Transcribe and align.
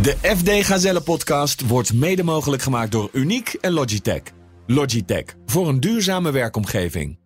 De 0.00 0.16
FD 0.22 0.66
Gazelle 0.66 1.00
podcast 1.00 1.66
wordt 1.66 1.92
mede 1.92 2.22
mogelijk 2.22 2.62
gemaakt 2.62 2.92
door 2.92 3.08
Uniek 3.12 3.56
en 3.60 3.72
Logitech. 3.72 4.22
Logitech 4.66 5.24
voor 5.46 5.68
een 5.68 5.80
duurzame 5.80 6.30
werkomgeving. 6.30 7.18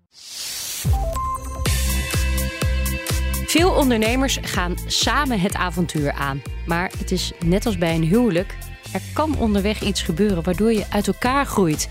Veel 3.46 3.70
ondernemers 3.70 4.38
gaan 4.42 4.74
samen 4.86 5.40
het 5.40 5.54
avontuur 5.54 6.12
aan. 6.12 6.42
Maar 6.66 6.90
het 6.98 7.10
is 7.10 7.32
net 7.44 7.66
als 7.66 7.78
bij 7.78 7.94
een 7.94 8.04
huwelijk. 8.04 8.56
Er 8.92 9.02
kan 9.12 9.38
onderweg 9.38 9.82
iets 9.82 10.02
gebeuren 10.02 10.42
waardoor 10.42 10.72
je 10.72 10.84
uit 10.90 11.06
elkaar 11.06 11.46
groeit. 11.46 11.88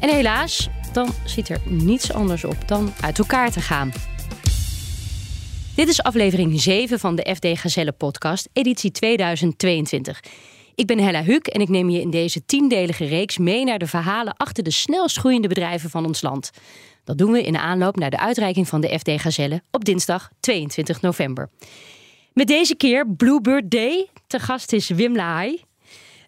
En 0.00 0.08
helaas, 0.08 0.68
dan 0.92 1.08
zit 1.24 1.48
er 1.48 1.60
niets 1.64 2.12
anders 2.12 2.44
op 2.44 2.68
dan 2.68 2.92
uit 3.00 3.18
elkaar 3.18 3.50
te 3.50 3.60
gaan. 3.60 3.92
Dit 5.78 5.88
is 5.88 6.02
aflevering 6.02 6.60
7 6.60 6.98
van 6.98 7.14
de 7.14 7.34
FD 7.34 7.58
Gazelle 7.58 7.92
podcast, 7.92 8.48
editie 8.52 8.90
2022. 8.90 10.22
Ik 10.74 10.86
ben 10.86 10.98
Hella 10.98 11.22
Huuk 11.22 11.46
en 11.46 11.60
ik 11.60 11.68
neem 11.68 11.90
je 11.90 12.00
in 12.00 12.10
deze 12.10 12.44
tiendelige 12.46 13.04
reeks 13.04 13.38
mee 13.38 13.64
naar 13.64 13.78
de 13.78 13.86
verhalen 13.86 14.36
achter 14.36 14.64
de 14.64 14.70
snelst 14.70 15.18
groeiende 15.18 15.48
bedrijven 15.48 15.90
van 15.90 16.06
ons 16.06 16.22
land. 16.22 16.50
Dat 17.04 17.18
doen 17.18 17.32
we 17.32 17.42
in 17.42 17.56
aanloop 17.56 17.96
naar 17.96 18.10
de 18.10 18.18
uitreiking 18.18 18.68
van 18.68 18.80
de 18.80 18.98
FD 18.98 19.20
Gazelle 19.20 19.62
op 19.70 19.84
dinsdag 19.84 20.30
22 20.40 21.00
november. 21.00 21.50
Met 22.32 22.46
deze 22.46 22.74
keer 22.74 23.08
Bluebird 23.08 23.70
Day. 23.70 24.08
Te 24.26 24.38
gast 24.38 24.72
is 24.72 24.88
Wim 24.88 25.16
Laai. 25.16 25.62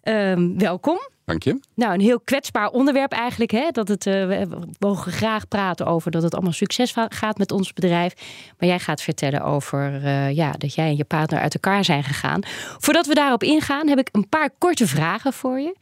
Ehm, 0.01 0.57
welkom. 0.57 0.99
Dank 1.31 1.43
je. 1.43 1.59
Nou, 1.75 1.93
een 1.93 1.99
heel 1.99 2.19
kwetsbaar 2.19 2.69
onderwerp 2.69 3.11
eigenlijk. 3.11 3.51
Hè? 3.51 3.69
Dat 3.71 3.87
het, 3.87 4.05
uh, 4.05 4.13
we 4.13 4.47
mogen 4.79 5.11
graag 5.11 5.47
praten 5.47 5.85
over 5.85 6.11
dat 6.11 6.23
het 6.23 6.33
allemaal 6.33 6.51
succes 6.51 6.93
gaat 7.07 7.37
met 7.37 7.51
ons 7.51 7.73
bedrijf. 7.73 8.13
Maar 8.57 8.69
jij 8.69 8.79
gaat 8.79 9.01
vertellen 9.01 9.43
over 9.43 10.01
uh, 10.03 10.31
ja, 10.31 10.51
dat 10.51 10.73
jij 10.73 10.87
en 10.87 10.95
je 10.95 11.03
partner 11.03 11.39
uit 11.39 11.53
elkaar 11.53 11.85
zijn 11.85 12.03
gegaan. 12.03 12.41
Voordat 12.77 13.07
we 13.07 13.13
daarop 13.13 13.43
ingaan, 13.43 13.87
heb 13.87 13.99
ik 13.99 14.09
een 14.11 14.29
paar 14.29 14.49
korte 14.57 14.87
vragen 14.87 15.33
voor 15.33 15.59
je. 15.59 15.75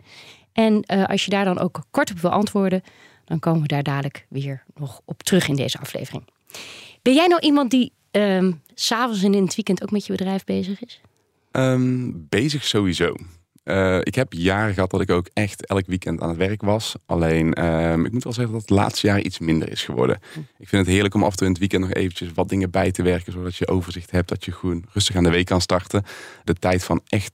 En 0.54 0.84
uh, 0.94 1.06
als 1.06 1.26
je 1.26 1.32
daar 1.32 1.46
dan 1.46 1.60
ook 1.60 1.84
kort 1.92 2.12
op 2.12 2.20
wil 2.20 2.32
antwoorden, 2.32 2.82
dan 3.26 3.40
komen 3.40 3.62
we 3.62 3.68
daar 3.68 3.84
dadelijk 3.84 4.26
weer 4.30 4.64
nog 4.76 5.02
op 5.06 5.24
terug 5.24 5.48
in 5.48 5.56
deze 5.56 5.80
aflevering. 5.80 6.24
Ben 7.02 7.14
jij 7.14 7.28
nou 7.28 7.42
iemand 7.42 7.72
die 7.72 7.92
um, 8.12 8.62
s'avonds 8.74 9.24
en 9.24 9.34
in 9.34 9.44
het 9.44 9.56
weekend 9.56 9.84
ook 9.84 9.92
met 9.92 10.06
je 10.06 10.12
bedrijf 10.12 10.44
bezig 10.44 10.84
is? 10.84 11.02
Um, 11.52 12.26
bezig 12.30 12.64
sowieso. 12.64 13.16
Uh, 13.64 13.98
ik 14.04 14.16
heb 14.16 14.34
jaren 14.34 14.74
gehad 14.74 14.92
dat 14.92 15.02
ik 15.02 15.10
ook 15.10 15.30
echt 15.34 15.66
elk 15.66 15.86
weekend 15.86 16.22
aan 16.22 16.30
het 16.30 16.38
werk 16.38 16.62
was. 16.62 16.96
Alleen, 17.06 17.66
um, 17.66 18.06
ik 18.06 18.12
moet 18.12 18.24
wel 18.24 18.34
zeggen 18.34 18.54
dat 18.54 18.62
het 18.62 18.70
laatste 18.70 19.08
jaar 19.08 19.20
iets 19.20 19.40
minder 19.40 19.72
is 19.72 19.84
geworden. 19.84 20.20
Hm. 20.34 20.40
Ik 20.40 20.68
vind 20.68 20.86
het 20.86 20.94
heerlijk 20.94 21.16
om 21.16 21.24
af 21.24 21.32
en 21.32 21.38
toe 21.38 21.46
in 21.46 21.52
het 21.52 21.62
weekend 21.62 21.82
nog 21.82 21.94
eventjes 21.94 22.32
wat 22.34 22.50
dingen 22.50 22.72
bij 22.72 22.92
te 22.92 23.04
werken. 23.04 23.32
Zodat 23.32 23.56
je 23.56 23.68
overzicht 23.68 24.12
hebt, 24.12 24.30
dat 24.30 24.46
je 24.46 24.52
gewoon 24.52 24.84
rustig 24.94 25.16
aan 25.16 25.24
de 25.24 25.30
week 25.30 25.46
kan 25.46 25.62
starten. 25.62 26.04
De 26.44 26.54
tijd 26.54 26.84
van 26.84 27.02
echt 27.08 27.32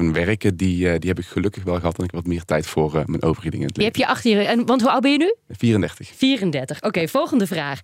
24-7 0.00 0.04
werken, 0.12 0.56
die, 0.56 0.86
uh, 0.86 0.98
die 0.98 1.08
heb 1.08 1.18
ik 1.18 1.26
gelukkig 1.26 1.62
wel 1.62 1.78
gehad. 1.78 1.98
En 1.98 2.04
ik 2.04 2.10
heb 2.10 2.20
wat 2.20 2.32
meer 2.32 2.44
tijd 2.44 2.66
voor 2.66 2.94
uh, 2.94 3.04
mijn 3.04 3.22
overige 3.22 3.50
dingen. 3.50 3.68
Die 3.68 3.84
heb 3.84 3.96
je 3.96 4.06
achter 4.06 4.30
je. 4.30 4.42
En, 4.42 4.66
want 4.66 4.80
hoe 4.80 4.90
oud 4.90 5.02
ben 5.02 5.12
je 5.12 5.18
nu? 5.18 5.34
34. 5.48 6.08
34. 6.16 6.76
Oké, 6.76 6.86
okay, 6.86 7.08
volgende 7.08 7.46
vraag. 7.46 7.80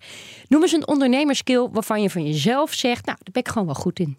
Noem 0.47 0.61
eens 0.61 0.71
een 0.71 0.87
ondernemerskill 0.87 1.67
waarvan 1.71 2.01
je 2.01 2.09
van 2.09 2.25
jezelf 2.25 2.73
zegt, 2.73 3.05
nou, 3.05 3.17
daar 3.23 3.31
ben 3.31 3.41
ik 3.41 3.47
gewoon 3.47 3.65
wel 3.65 3.75
goed 3.75 3.99
in. 3.99 4.17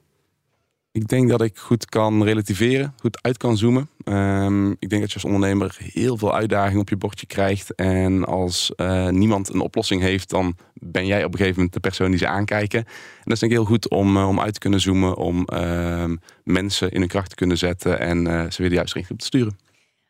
Ik 0.93 1.09
denk 1.09 1.29
dat 1.29 1.43
ik 1.43 1.59
goed 1.59 1.87
kan 1.87 2.23
relativeren, 2.23 2.95
goed 3.01 3.23
uit 3.23 3.37
kan 3.37 3.57
zoomen. 3.57 3.89
Um, 4.05 4.71
ik 4.71 4.89
denk 4.89 5.01
dat 5.01 5.09
je 5.09 5.15
als 5.15 5.25
ondernemer 5.25 5.77
heel 5.79 6.17
veel 6.17 6.35
uitdagingen 6.35 6.81
op 6.81 6.89
je 6.89 6.97
bordje 6.97 7.27
krijgt. 7.27 7.75
En 7.75 8.25
als 8.25 8.73
uh, 8.77 9.09
niemand 9.09 9.55
een 9.55 9.61
oplossing 9.61 10.03
heeft, 10.03 10.31
dan 10.31 10.57
ben 10.75 11.07
jij 11.07 11.25
op 11.25 11.33
een 11.33 11.39
gegeven 11.39 11.57
moment 11.57 11.75
de 11.75 11.81
persoon 11.81 12.11
die 12.11 12.19
ze 12.19 12.27
aankijken. 12.27 12.79
En 12.79 13.23
dat 13.25 13.33
is 13.33 13.39
denk 13.39 13.53
ik 13.53 13.59
heel 13.59 13.67
goed 13.67 13.89
om, 13.89 14.17
uh, 14.17 14.29
om 14.29 14.41
uit 14.41 14.55
te 14.55 14.61
kunnen 14.61 14.81
zoomen, 14.81 15.17
om 15.17 15.47
uh, 15.53 16.05
mensen 16.45 16.91
in 16.91 17.01
hun 17.01 17.09
kracht 17.09 17.29
te 17.29 17.37
kunnen 17.37 17.59
zetten 17.59 18.01
en 18.01 18.27
uh, 18.27 18.51
ze 18.51 18.61
weer 18.61 18.71
de 18.71 18.77
juiste 18.77 18.97
richting 18.97 19.11
op 19.11 19.19
te 19.19 19.27
sturen. 19.27 19.59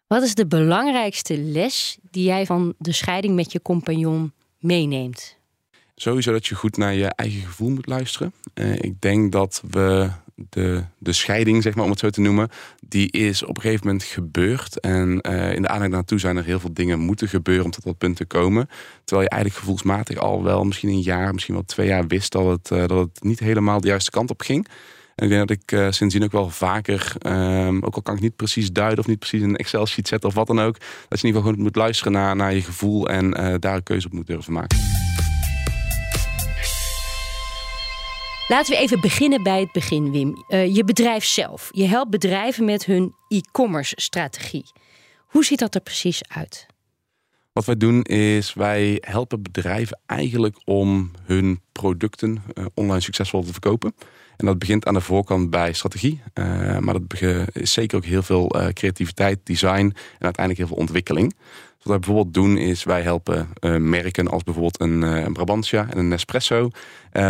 Wat 0.07 0.23
is 0.23 0.35
de 0.35 0.47
belangrijkste 0.47 1.39
les 1.39 1.98
die 2.11 2.25
jij 2.25 2.47
van 2.47 2.75
de 2.79 2.92
scheiding 2.92 3.35
met 3.35 3.53
je 3.53 3.63
compagnon 3.63 4.33
meeneemt? 4.59 5.36
Sowieso 5.95 6.33
dat 6.33 6.47
je 6.47 6.55
goed 6.55 6.77
naar 6.77 6.95
je 6.95 7.07
eigen 7.07 7.41
gevoel 7.41 7.70
moet 7.70 7.86
luisteren. 7.86 8.33
ik 8.81 9.01
denk 9.01 9.33
dat 9.33 9.63
we 9.70 10.11
de, 10.49 10.85
de 10.99 11.13
scheiding, 11.13 11.63
zeg 11.63 11.75
maar, 11.75 11.85
om 11.85 11.91
het 11.91 11.99
zo 11.99 12.11
te 12.11 12.21
noemen, 12.21 12.49
die 12.89 13.11
is 13.11 13.43
op 13.43 13.57
een 13.57 13.63
gegeven 13.63 13.87
moment 13.87 14.05
gebeurd. 14.05 14.81
En 14.81 15.09
uh, 15.09 15.53
in 15.53 15.63
de 15.63 15.69
aanleiding 15.69 15.93
naartoe 15.93 16.19
zijn 16.19 16.37
er 16.37 16.45
heel 16.45 16.61
veel 16.61 16.73
dingen 16.73 16.99
moeten 16.99 17.29
gebeuren 17.29 17.65
om 17.65 17.71
tot 17.71 17.85
dat 17.85 17.99
punt 17.99 18.17
te 18.17 18.25
komen. 18.25 18.69
Terwijl 19.05 19.29
je 19.29 19.35
eigenlijk 19.35 19.61
gevoelsmatig 19.61 20.17
al 20.17 20.43
wel 20.43 20.65
misschien 20.65 20.89
een 20.89 21.01
jaar, 21.01 21.33
misschien 21.33 21.55
wel 21.55 21.65
twee 21.65 21.87
jaar 21.87 22.07
wist 22.07 22.33
dat 22.33 22.47
het, 22.47 22.71
uh, 22.71 22.87
dat 22.87 22.99
het 22.99 23.23
niet 23.23 23.39
helemaal 23.39 23.81
de 23.81 23.89
juiste 23.89 24.11
kant 24.11 24.31
op 24.31 24.41
ging. 24.41 24.69
En 25.15 25.25
ik 25.25 25.31
denk 25.31 25.49
dat 25.49 25.57
ik 25.57 25.73
uh, 25.73 25.91
sindsdien 25.91 26.25
ook 26.25 26.33
wel 26.33 26.51
vaker, 26.51 27.13
um, 27.27 27.83
ook 27.83 27.95
al 27.95 28.03
kan 28.03 28.15
ik 28.15 28.20
niet 28.20 28.37
precies 28.37 28.73
duiden 28.73 28.99
of 28.99 29.07
niet 29.07 29.19
precies 29.19 29.43
een 29.43 29.57
Excel-sheet 29.57 30.09
zetten 30.09 30.29
of 30.29 30.35
wat 30.35 30.47
dan 30.47 30.61
ook, 30.61 30.79
dat 30.79 30.89
je 31.20 31.27
in 31.27 31.27
ieder 31.27 31.29
geval 31.29 31.43
gewoon 31.43 31.63
moet 31.63 31.77
luisteren 31.77 32.13
naar, 32.13 32.37
naar 32.37 32.55
je 32.55 32.63
gevoel 32.63 33.09
en 33.09 33.31
daar 33.61 33.75
een 33.75 33.83
keuze 33.83 34.07
op 34.07 34.13
moet 34.13 34.27
durven 34.27 34.53
maken. 34.53 35.08
Laten 38.48 38.73
we 38.73 38.81
even 38.81 39.01
beginnen 39.01 39.42
bij 39.42 39.61
het 39.61 39.73
begin, 39.73 40.11
Wim. 40.11 40.45
Uh, 40.48 40.75
je 40.75 40.85
bedrijf 40.85 41.25
zelf. 41.25 41.69
Je 41.73 41.86
helpt 41.86 42.11
bedrijven 42.11 42.64
met 42.64 42.85
hun 42.85 43.14
e-commerce 43.29 43.95
strategie. 43.97 44.64
Hoe 45.27 45.45
ziet 45.45 45.59
dat 45.59 45.75
er 45.75 45.81
precies 45.81 46.20
uit? 46.29 46.67
Wat 47.53 47.64
wij 47.64 47.77
doen 47.77 48.03
is, 48.03 48.55
wij 48.55 48.98
helpen 49.01 49.42
bedrijven 49.42 50.01
eigenlijk 50.07 50.57
om 50.64 51.11
hun 51.23 51.61
producten 51.73 52.42
uh, 52.55 52.64
online 52.75 53.01
succesvol 53.01 53.42
te 53.42 53.53
verkopen. 53.53 53.95
En 54.39 54.47
dat 54.47 54.59
begint 54.59 54.87
aan 54.87 54.95
de 54.95 55.01
voorkant 55.01 55.51
bij 55.51 55.73
strategie. 55.73 56.21
Uh, 56.35 56.79
maar 56.79 56.95
dat 56.95 57.23
is 57.53 57.73
zeker 57.73 57.97
ook 57.97 58.05
heel 58.05 58.23
veel 58.23 58.57
uh, 58.57 58.69
creativiteit, 58.69 59.39
design 59.43 59.93
en 60.19 60.25
uiteindelijk 60.25 60.59
heel 60.59 60.67
veel 60.67 60.77
ontwikkeling. 60.77 61.35
Wat 61.79 61.87
wij 61.87 61.99
bijvoorbeeld 61.99 62.35
doen 62.35 62.57
is, 62.57 62.85
wij 62.85 63.03
helpen 63.03 63.49
uh, 63.61 63.77
merken 63.77 64.29
als 64.29 64.43
bijvoorbeeld 64.43 64.81
een, 64.81 65.03
een 65.03 65.33
Brabantia 65.33 65.87
en 65.91 65.99
een 65.99 66.09
Nespresso. 66.09 66.71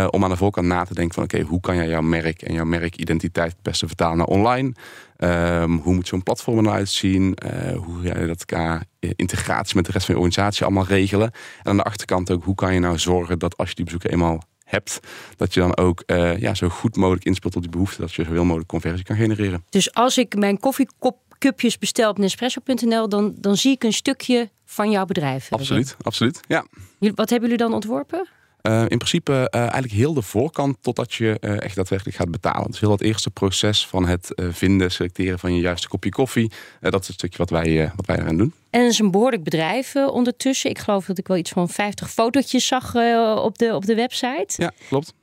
om 0.09 0.23
aan 0.23 0.29
de 0.29 0.35
voorkant 0.35 0.67
na 0.67 0.83
te 0.83 0.93
denken 0.93 1.13
van 1.13 1.23
oké, 1.23 1.41
hoe 1.41 1.59
kan 1.59 1.75
jij 1.75 1.87
jouw 1.87 2.01
merk 2.01 2.41
en 2.41 2.53
jouw 2.53 2.65
merkidentiteit 2.65 3.51
het 3.51 3.61
beste 3.61 3.87
vertalen 3.87 4.17
naar 4.17 4.27
online? 4.27 4.73
Um, 5.17 5.77
hoe 5.77 5.93
moet 5.93 6.07
zo'n 6.07 6.23
platform 6.23 6.57
er 6.57 6.63
nou 6.63 6.75
uitzien? 6.75 7.37
hoe 7.75 8.01
ga 8.03 8.19
je 8.19 8.27
dat 8.27 8.45
qua 8.45 8.81
integratie 8.99 9.75
met 9.75 9.85
de 9.85 9.91
rest 9.91 10.05
van 10.05 10.15
je 10.15 10.21
organisatie 10.21 10.65
allemaal 10.65 10.85
regelen? 10.85 11.31
En 11.63 11.69
aan 11.69 11.77
de 11.77 11.83
achterkant 11.83 12.31
ook, 12.31 12.43
hoe 12.43 12.55
kan 12.55 12.73
je 12.73 12.79
nou 12.79 12.97
zorgen 12.97 13.39
dat 13.39 13.57
als 13.57 13.69
je 13.69 13.75
die 13.75 13.85
bezoeken 13.85 14.11
eenmaal 14.11 14.43
hebt, 14.69 14.99
dat 15.35 15.53
je 15.53 15.59
dan 15.59 15.77
ook 15.77 16.03
uh, 16.07 16.37
ja, 16.37 16.53
zo 16.53 16.69
goed 16.69 16.95
mogelijk 16.95 17.25
inspeelt 17.25 17.55
op 17.55 17.61
die 17.61 17.71
behoefte, 17.71 18.01
dat 18.01 18.13
je 18.13 18.23
zoveel 18.23 18.43
mogelijk 18.43 18.69
conversie 18.69 19.05
kan 19.05 19.15
genereren. 19.15 19.63
Dus 19.69 19.93
als 19.93 20.17
ik 20.17 20.35
mijn 20.35 20.59
koffiekopcupjes 20.59 21.77
bestel 21.77 22.09
op 22.09 22.17
Nespresso.nl, 22.17 23.09
dan, 23.09 23.35
dan 23.37 23.57
zie 23.57 23.71
ik 23.71 23.83
een 23.83 23.93
stukje 23.93 24.49
van 24.65 24.91
jouw 24.91 25.05
bedrijf. 25.05 25.51
Absoluut, 25.51 25.95
absoluut. 26.01 26.39
Ja. 26.47 26.65
Wat 26.99 27.29
hebben 27.29 27.49
jullie 27.49 27.63
dan 27.65 27.73
ontworpen? 27.73 28.27
Uh, 28.61 28.81
in 28.81 28.97
principe 28.97 29.31
uh, 29.31 29.61
eigenlijk 29.61 29.93
heel 29.93 30.13
de 30.13 30.21
voorkant 30.21 30.77
totdat 30.81 31.13
je 31.13 31.37
uh, 31.41 31.61
echt 31.61 31.75
daadwerkelijk 31.75 32.17
gaat 32.17 32.31
betalen. 32.31 32.71
Dus 32.71 32.79
heel 32.79 32.89
dat 32.89 33.01
eerste 33.01 33.29
proces 33.29 33.87
van 33.87 34.07
het 34.07 34.33
vinden, 34.35 34.91
selecteren 34.91 35.39
van 35.39 35.55
je 35.55 35.61
juiste 35.61 35.87
kopje 35.87 36.09
koffie. 36.09 36.51
dat 36.79 37.01
is 37.01 37.07
het 37.07 37.15
stukje 37.15 37.37
wat 37.37 37.49
wij, 37.49 37.91
wat 37.95 38.05
wij 38.05 38.17
eraan 38.17 38.37
doen. 38.37 38.53
En 38.69 38.81
het 38.81 38.91
is 38.91 38.99
een 38.99 39.11
behoorlijk 39.11 39.43
bedrijf 39.43 39.95
ondertussen. 39.95 40.69
Ik 40.69 40.79
geloof 40.79 41.05
dat 41.05 41.17
ik 41.17 41.27
wel 41.27 41.37
iets 41.37 41.49
van 41.49 41.69
50 41.69 42.11
fotootjes 42.11 42.67
zag 42.67 42.95
op, 43.35 43.57
de, 43.57 43.75
op 43.75 43.85
de 43.85 43.95
website. 43.95 44.47
Ja, 44.55 44.71
klopt. 44.87 45.13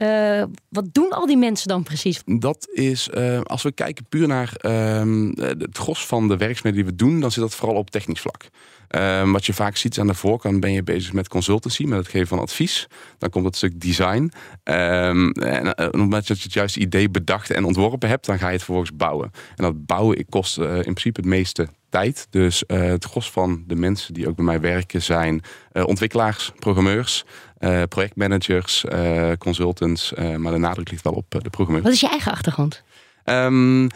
wat 0.69 0.85
doen 0.93 1.11
al 1.11 1.27
die 1.27 1.37
mensen 1.37 1.69
dan 1.69 1.83
precies? 1.83 2.23
Dat 2.25 2.69
is, 2.73 3.11
als 3.43 3.63
we 3.63 3.73
kijken 3.73 4.07
puur 4.09 4.27
naar 4.29 4.53
ehm, 4.57 5.29
het 5.41 5.79
gros 5.79 6.07
van 6.07 6.29
de 6.29 6.37
werkzaamheden 6.37 6.85
die 6.85 6.93
we 6.93 6.95
doen, 6.95 7.21
dan 7.21 7.31
zit 7.31 7.43
dat 7.43 7.55
vooral 7.55 7.77
op 7.77 7.91
technisch 7.91 8.21
vlak. 8.21 8.49
Um, 8.89 9.33
wat 9.33 9.47
je 9.47 9.53
vaak 9.53 9.77
ziet 9.77 9.99
aan 9.99 10.07
de 10.07 10.15
voorkant 10.15 10.61
ben 10.61 10.73
je 10.73 10.83
bezig 10.83 11.13
met 11.13 11.29
consultancy, 11.29 11.85
met 11.85 11.99
het 11.99 12.09
geven 12.09 12.27
van 12.27 12.39
advies. 12.39 12.89
Dan 13.19 13.31
komt 13.31 13.45
het 13.45 13.57
stuk 13.57 13.81
design. 13.81 14.33
Um, 14.65 15.33
en 15.33 15.69
op 15.69 15.77
het 15.77 15.97
moment 15.97 16.27
dat 16.27 16.37
je 16.39 16.43
het 16.43 16.53
juiste 16.53 16.81
idee 16.81 17.11
bedacht 17.11 17.51
en 17.51 17.65
ontworpen 17.65 18.09
hebt, 18.09 18.27
dan 18.27 18.39
ga 18.39 18.47
je 18.47 18.53
het 18.53 18.63
vervolgens 18.63 18.97
bouwen. 18.97 19.31
En 19.57 19.65
dat 19.65 19.87
bouwen 19.87 20.27
kost 20.29 20.59
uh, 20.59 20.77
in 20.77 20.83
principe 20.83 21.21
het 21.21 21.29
meeste 21.29 21.69
tijd. 21.89 22.27
Dus 22.31 22.65
uh, 22.67 22.81
het 22.81 23.05
gros 23.05 23.31
van 23.31 23.65
de 23.67 23.77
mensen 23.77 24.15
die 24.15 24.29
ook 24.29 24.37
bij 24.37 24.45
mij 24.45 24.61
werken 24.61 25.03
zijn 25.03 25.41
uh, 25.73 25.87
ontwikkelaars, 25.87 26.53
programmeurs, 26.59 27.25
projectmanagers, 27.89 28.85
consultants. 29.39 30.13
maar 30.37 30.53
de 30.53 30.59
nadruk 30.59 30.91
ligt 30.91 31.05
wel 31.05 31.13
op 31.13 31.31
de 31.31 31.51
programmeurs. 31.51 31.85
Wat 31.85 31.95
is 31.95 32.01
je 32.01 32.09
eigen 32.09 32.33
achtergrond? 32.33 32.83
Um, 33.25 33.83
uh, 33.83 33.89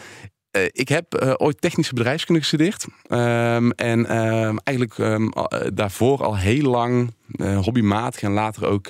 ik 0.71 0.89
heb 0.89 1.23
uh, 1.23 1.33
ooit 1.37 1.61
technische 1.61 1.93
bedrijfskunde 1.93 2.41
gestudeerd. 2.41 2.85
Um, 3.09 3.71
en 3.71 4.17
um, 4.17 4.59
eigenlijk 4.63 4.97
um, 4.97 5.31
daarvoor 5.73 6.23
al 6.23 6.37
heel 6.37 6.69
lang 6.69 7.13
hobbymatig 7.37 8.21
en 8.21 8.31
later 8.31 8.65
ook 8.65 8.87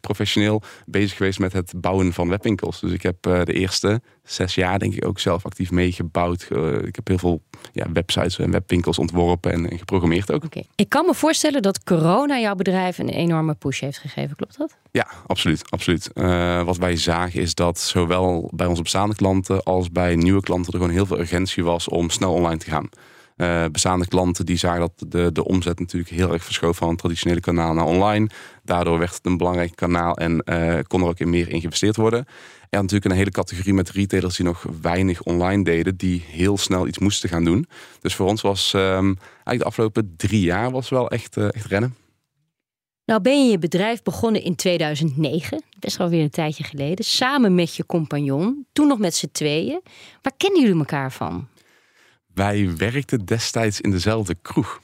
professioneel 0.00 0.62
bezig 0.86 1.16
geweest 1.16 1.38
met 1.38 1.52
het 1.52 1.72
bouwen 1.76 2.12
van 2.12 2.28
webwinkels. 2.28 2.80
Dus 2.80 2.92
ik 2.92 3.02
heb 3.02 3.22
de 3.22 3.52
eerste 3.52 4.00
zes 4.24 4.54
jaar 4.54 4.78
denk 4.78 4.94
ik 4.94 5.06
ook 5.06 5.18
zelf 5.18 5.44
actief 5.44 5.70
meegebouwd. 5.70 6.48
ik 6.84 6.96
heb 6.96 7.08
heel 7.08 7.18
veel 7.18 7.42
ja, 7.72 7.86
websites 7.92 8.38
en 8.38 8.50
webwinkels 8.50 8.98
ontworpen 8.98 9.52
en, 9.52 9.78
geprogrammeerd 9.78 10.32
ook. 10.32 10.44
Okay. 10.44 10.66
Ik 10.74 10.88
kan 10.88 11.06
me 11.06 11.14
voorstellen 11.14 11.62
dat 11.62 11.84
corona 11.84 12.38
jouw 12.38 12.54
bedrijf 12.54 12.98
een 12.98 13.08
enorme 13.08 13.54
push 13.54 13.80
heeft 13.80 13.98
gegeven, 13.98 14.36
klopt 14.36 14.58
dat? 14.58 14.76
Ja, 14.90 15.08
absoluut. 15.26 15.70
absoluut. 15.70 16.10
wat 16.64 16.76
wij 16.76 16.96
zagen 16.96 17.40
is 17.40 17.54
dat 17.54 17.78
zowel 17.78 18.50
bij 18.54 18.66
onze 18.66 18.82
bestaande 18.82 19.14
klanten 19.14 19.62
als 19.62 19.90
bij 19.90 20.16
nieuwe 20.16 20.40
klanten 20.40 20.72
er 20.72 20.78
gewoon 20.78 20.94
heel 20.94 21.06
veel 21.06 21.18
urgentie 21.18 21.64
was 21.64 21.88
om 21.88 22.10
snel 22.10 22.32
online 22.32 22.58
te 22.58 22.70
gaan. 22.70 22.88
Uh, 23.38 23.64
bestaande 23.72 24.06
klanten 24.06 24.46
die 24.46 24.56
zagen 24.56 24.80
dat 24.80 24.92
de, 25.12 25.32
de 25.32 25.44
omzet 25.44 25.78
natuurlijk 25.78 26.10
heel 26.10 26.32
erg 26.32 26.44
verschoof 26.44 26.76
van 26.76 26.88
het 26.88 26.98
traditionele 26.98 27.40
kanaal 27.40 27.74
naar 27.74 27.84
online. 27.84 28.28
Daardoor 28.64 28.98
werd 28.98 29.14
het 29.14 29.26
een 29.26 29.36
belangrijk 29.36 29.76
kanaal 29.76 30.16
en 30.16 30.42
uh, 30.44 30.78
kon 30.86 31.02
er 31.02 31.08
ook 31.08 31.18
in 31.18 31.30
meer 31.30 31.44
geïnvesteerd 31.46 31.96
worden. 31.96 32.26
En 32.70 32.80
natuurlijk 32.80 33.04
een 33.04 33.16
hele 33.16 33.30
categorie 33.30 33.74
met 33.74 33.90
retailers 33.90 34.36
die 34.36 34.46
nog 34.46 34.66
weinig 34.80 35.22
online 35.22 35.64
deden, 35.64 35.96
die 35.96 36.24
heel 36.26 36.58
snel 36.58 36.86
iets 36.86 36.98
moesten 36.98 37.28
gaan 37.28 37.44
doen. 37.44 37.66
Dus 38.00 38.14
voor 38.14 38.26
ons 38.26 38.40
was 38.40 38.72
um, 38.72 39.16
eigenlijk 39.26 39.58
de 39.58 39.64
afgelopen 39.64 40.14
drie 40.16 40.40
jaar 40.42 40.70
was 40.70 40.88
wel 40.88 41.10
echt, 41.10 41.36
uh, 41.36 41.48
echt 41.50 41.66
rennen. 41.66 41.94
Nou 43.04 43.20
ben 43.20 43.44
je 43.44 43.50
je 43.50 43.58
bedrijf 43.58 44.02
begonnen 44.02 44.42
in 44.42 44.54
2009, 44.54 45.62
best 45.78 45.96
wel 45.96 46.08
weer 46.08 46.22
een 46.22 46.30
tijdje 46.30 46.64
geleden, 46.64 47.04
samen 47.04 47.54
met 47.54 47.74
je 47.74 47.86
compagnon, 47.86 48.66
toen 48.72 48.88
nog 48.88 48.98
met 48.98 49.14
z'n 49.14 49.28
tweeën. 49.32 49.80
Waar 50.22 50.32
kennen 50.36 50.60
jullie 50.60 50.78
elkaar 50.78 51.12
van? 51.12 51.48
Wij 52.38 52.76
werkten 52.76 53.24
destijds 53.24 53.80
in 53.80 53.90
dezelfde 53.90 54.36
kroeg. 54.42 54.80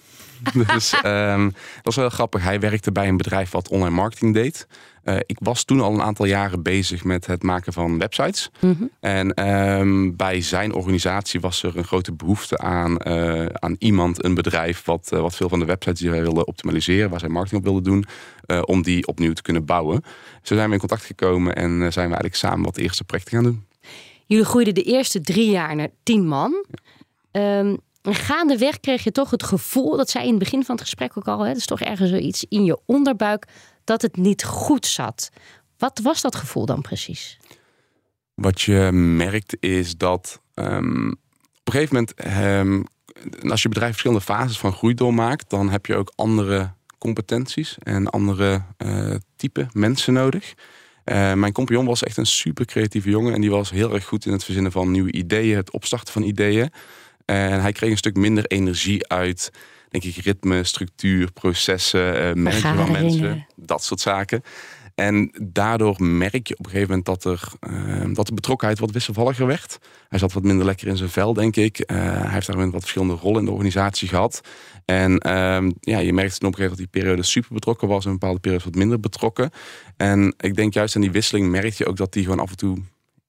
dus 0.75 0.95
um, 1.05 1.45
dat 1.75 1.83
was 1.83 1.97
wel 1.97 2.09
grappig. 2.09 2.43
Hij 2.43 2.61
werkte 2.61 2.93
bij 2.93 3.09
een 3.09 3.17
bedrijf 3.17 3.51
wat 3.51 3.69
online 3.69 3.95
marketing 3.95 4.35
deed. 4.35 4.67
Uh, 5.05 5.17
ik 5.27 5.39
was 5.41 5.65
toen 5.65 5.81
al 5.81 5.93
een 5.93 6.03
aantal 6.03 6.27
jaren 6.27 6.63
bezig 6.63 7.05
met 7.05 7.27
het 7.27 7.43
maken 7.43 7.73
van 7.73 7.99
websites. 7.99 8.51
Mm 8.61 8.77
-hmm. 8.79 8.91
En 9.01 9.49
um, 9.49 10.17
bij 10.17 10.41
zijn 10.41 10.73
organisatie 10.75 11.41
was 11.41 11.63
er 11.63 11.77
een 11.77 11.85
grote 11.85 12.13
behoefte 12.13 12.59
aan, 12.59 12.97
uh, 13.07 13.47
aan 13.47 13.77
iemand, 13.79 14.25
een 14.25 14.35
bedrijf, 14.35 14.85
wat, 14.85 15.11
uh, 15.15 15.21
wat 15.21 15.37
veel 15.37 15.49
van 15.49 15.59
de 15.59 15.65
websites 15.65 16.01
die 16.01 16.11
wij 16.11 16.23
wilden 16.23 16.47
optimaliseren, 16.47 17.11
waar 17.11 17.21
zij 17.21 17.29
marketing 17.29 17.61
op 17.61 17.67
wilden 17.67 17.93
doen, 17.93 18.05
om 18.65 18.83
die 18.83 19.07
opnieuw 19.07 19.33
te 19.33 19.43
kunnen 19.43 19.65
bouwen. 19.65 20.05
Zo 20.43 20.55
zijn 20.55 20.67
we 20.67 20.73
in 20.73 20.81
contact 20.81 21.05
gekomen 21.05 21.55
en 21.55 21.71
zijn 21.71 21.93
we 21.93 22.01
eigenlijk 22.01 22.35
samen 22.35 22.65
wat 22.65 22.77
eerste 22.77 23.05
projecten 23.05 23.35
gaan 23.35 23.45
doen. 23.45 23.65
Jullie 24.27 24.45
groeiden 24.45 24.75
de 24.75 24.83
eerste 24.83 25.21
drie 25.21 25.51
jaar 25.51 25.77
naar 25.77 25.89
tien 26.03 26.27
man. 26.27 26.65
Ja. 26.69 26.84
Um, 27.37 27.79
gaandeweg 28.03 28.81
kreeg 28.81 29.05
je 29.05 29.13
toch 29.13 29.31
het 29.31 29.43
gevoel, 29.43 29.97
dat 29.97 30.11
zei 30.11 30.25
in 30.25 30.31
het 30.31 30.39
begin 30.39 30.65
van 30.65 30.75
het 30.75 30.85
gesprek 30.85 31.17
ook 31.17 31.29
al, 31.29 31.41
het 31.41 31.57
is 31.57 31.67
toch 31.67 31.81
ergens 31.81 32.11
zoiets 32.11 32.45
in 32.49 32.65
je 32.65 32.79
onderbuik, 32.87 33.47
dat 33.85 34.03
het 34.03 34.17
niet 34.17 34.45
goed 34.45 34.87
zat. 34.87 35.31
Wat 35.79 36.01
was 36.03 36.21
dat 36.21 36.37
gevoel 36.37 36.67
dan 36.67 36.81
precies? 36.81 37.39
Wat 38.35 38.61
je 38.61 38.91
merkt 38.93 39.57
is 39.61 39.97
dat 39.97 40.41
um, 40.55 41.11
op 41.65 41.65
een 41.65 41.73
gegeven 41.73 41.95
moment, 41.95 42.37
um, 42.63 43.51
als 43.51 43.63
je 43.63 43.69
bedrijf 43.69 43.91
verschillende 43.91 44.25
fases 44.25 44.59
van 44.59 44.73
groei 44.73 44.95
doormaakt, 44.95 45.51
dan 45.51 45.71
heb 45.71 45.87
je 45.87 45.97
ook 45.97 46.13
andere 46.15 46.73
competenties 46.99 47.77
en 47.79 48.11
andere 48.11 48.63
uh, 48.79 49.15
type 49.37 49.67
mensen 49.73 50.13
nodig. 50.13 50.55
Uh, 51.05 51.33
mijn 51.33 51.53
compagnon 51.53 51.87
was 51.87 52.03
echt 52.03 52.17
een 52.17 52.27
super 52.27 52.65
creatieve 52.65 53.11
jongen 53.11 53.35
en 53.35 53.41
die 53.41 53.51
was 53.51 53.71
heel 53.71 53.95
erg 53.95 54.05
goed 54.05 54.27
in 54.27 54.33
het 54.33 54.45
verzinnen 54.45 54.73
van 54.73 54.91
nieuwe 54.91 55.13
ideeën, 55.13 55.57
het 55.57 55.71
opstarten 55.71 56.13
van 56.13 56.23
ideeën. 56.23 56.71
En 57.25 57.61
hij 57.61 57.73
kreeg 57.73 57.91
een 57.91 57.97
stuk 57.97 58.17
minder 58.17 58.47
energie 58.47 59.09
uit, 59.09 59.51
denk 59.89 60.05
ik, 60.05 60.17
ritme, 60.17 60.65
structuur, 60.65 61.33
processen, 61.33 62.15
uh, 62.15 62.33
managen 62.35 62.77
van 62.77 62.93
mensen, 62.93 63.47
dat 63.57 63.85
soort 63.85 64.01
zaken. 64.01 64.43
En 64.95 65.33
daardoor 65.43 66.03
merk 66.03 66.47
je 66.47 66.59
op 66.59 66.65
een 66.65 66.71
gegeven 66.71 66.89
moment 66.89 67.07
dat, 67.07 67.25
er, 67.25 67.53
uh, 67.71 68.15
dat 68.15 68.27
de 68.27 68.35
betrokkenheid 68.35 68.79
wat 68.79 68.91
wisselvalliger 68.91 69.47
werd. 69.47 69.79
Hij 70.09 70.19
zat 70.19 70.33
wat 70.33 70.43
minder 70.43 70.67
lekker 70.67 70.89
in 70.89 70.97
zijn 70.97 71.11
vel, 71.11 71.33
denk 71.33 71.57
ik. 71.57 71.79
Uh, 71.79 71.97
hij 71.97 72.31
heeft 72.31 72.47
daar 72.47 72.71
wat 72.71 72.81
verschillende 72.81 73.15
rollen 73.15 73.39
in 73.39 73.45
de 73.45 73.51
organisatie 73.51 74.09
gehad. 74.09 74.41
En 74.85 75.13
uh, 75.27 75.71
ja, 75.81 75.99
je 75.99 76.13
merkte 76.13 76.39
toen 76.39 76.49
op 76.49 76.55
een 76.55 76.61
gegeven 76.61 76.61
moment 76.61 76.69
dat 76.69 76.79
die 76.79 76.87
periode 76.87 77.23
super 77.23 77.55
betrokken 77.55 77.89
was 77.89 78.05
en 78.05 78.11
een 78.11 78.19
bepaalde 78.19 78.41
periode 78.41 78.65
wat 78.65 78.75
minder 78.75 79.01
betrokken. 79.01 79.51
En 79.97 80.35
ik 80.39 80.55
denk 80.55 80.75
juist 80.75 80.95
aan 80.95 81.03
die 81.03 81.11
wisseling 81.11 81.51
merk 81.51 81.73
je 81.73 81.87
ook 81.87 81.97
dat 81.97 82.15
hij 82.15 82.23
gewoon 82.23 82.41
af 82.41 82.51
en 82.51 82.57
toe 82.57 82.79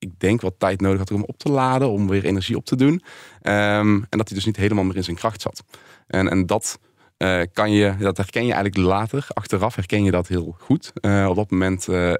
ik 0.06 0.20
denk 0.20 0.42
wat 0.42 0.54
tijd 0.58 0.82
nodig 0.82 1.00
had 1.00 1.12
om 1.12 1.24
op 1.24 1.38
te 1.38 1.50
laden, 1.50 1.90
om 1.90 2.08
weer 2.08 2.26
energie 2.26 2.56
op 2.56 2.66
te 2.66 2.76
doen. 2.76 2.94
Um, 2.94 4.06
en 4.10 4.18
dat 4.18 4.28
hij 4.28 4.38
dus 4.38 4.46
niet 4.46 4.56
helemaal 4.56 4.84
meer 4.84 4.96
in 4.96 5.04
zijn 5.04 5.16
kracht 5.16 5.42
zat. 5.42 5.64
En, 6.08 6.30
en 6.30 6.46
dat, 6.46 6.80
uh, 7.18 7.42
kan 7.54 7.72
je, 7.72 7.96
dat 8.00 8.18
herken 8.18 8.46
je 8.46 8.54
eigenlijk 8.54 8.88
later. 8.88 9.28
Achteraf 9.30 9.76
herken 9.76 10.04
je 10.04 10.12
dat 10.12 10.28
heel 10.28 10.56
goed. 10.60 10.92
Uh, 11.02 11.28
op 11.30 11.36
dat 11.36 11.52
moment 11.52 11.88
uh, 11.88 12.14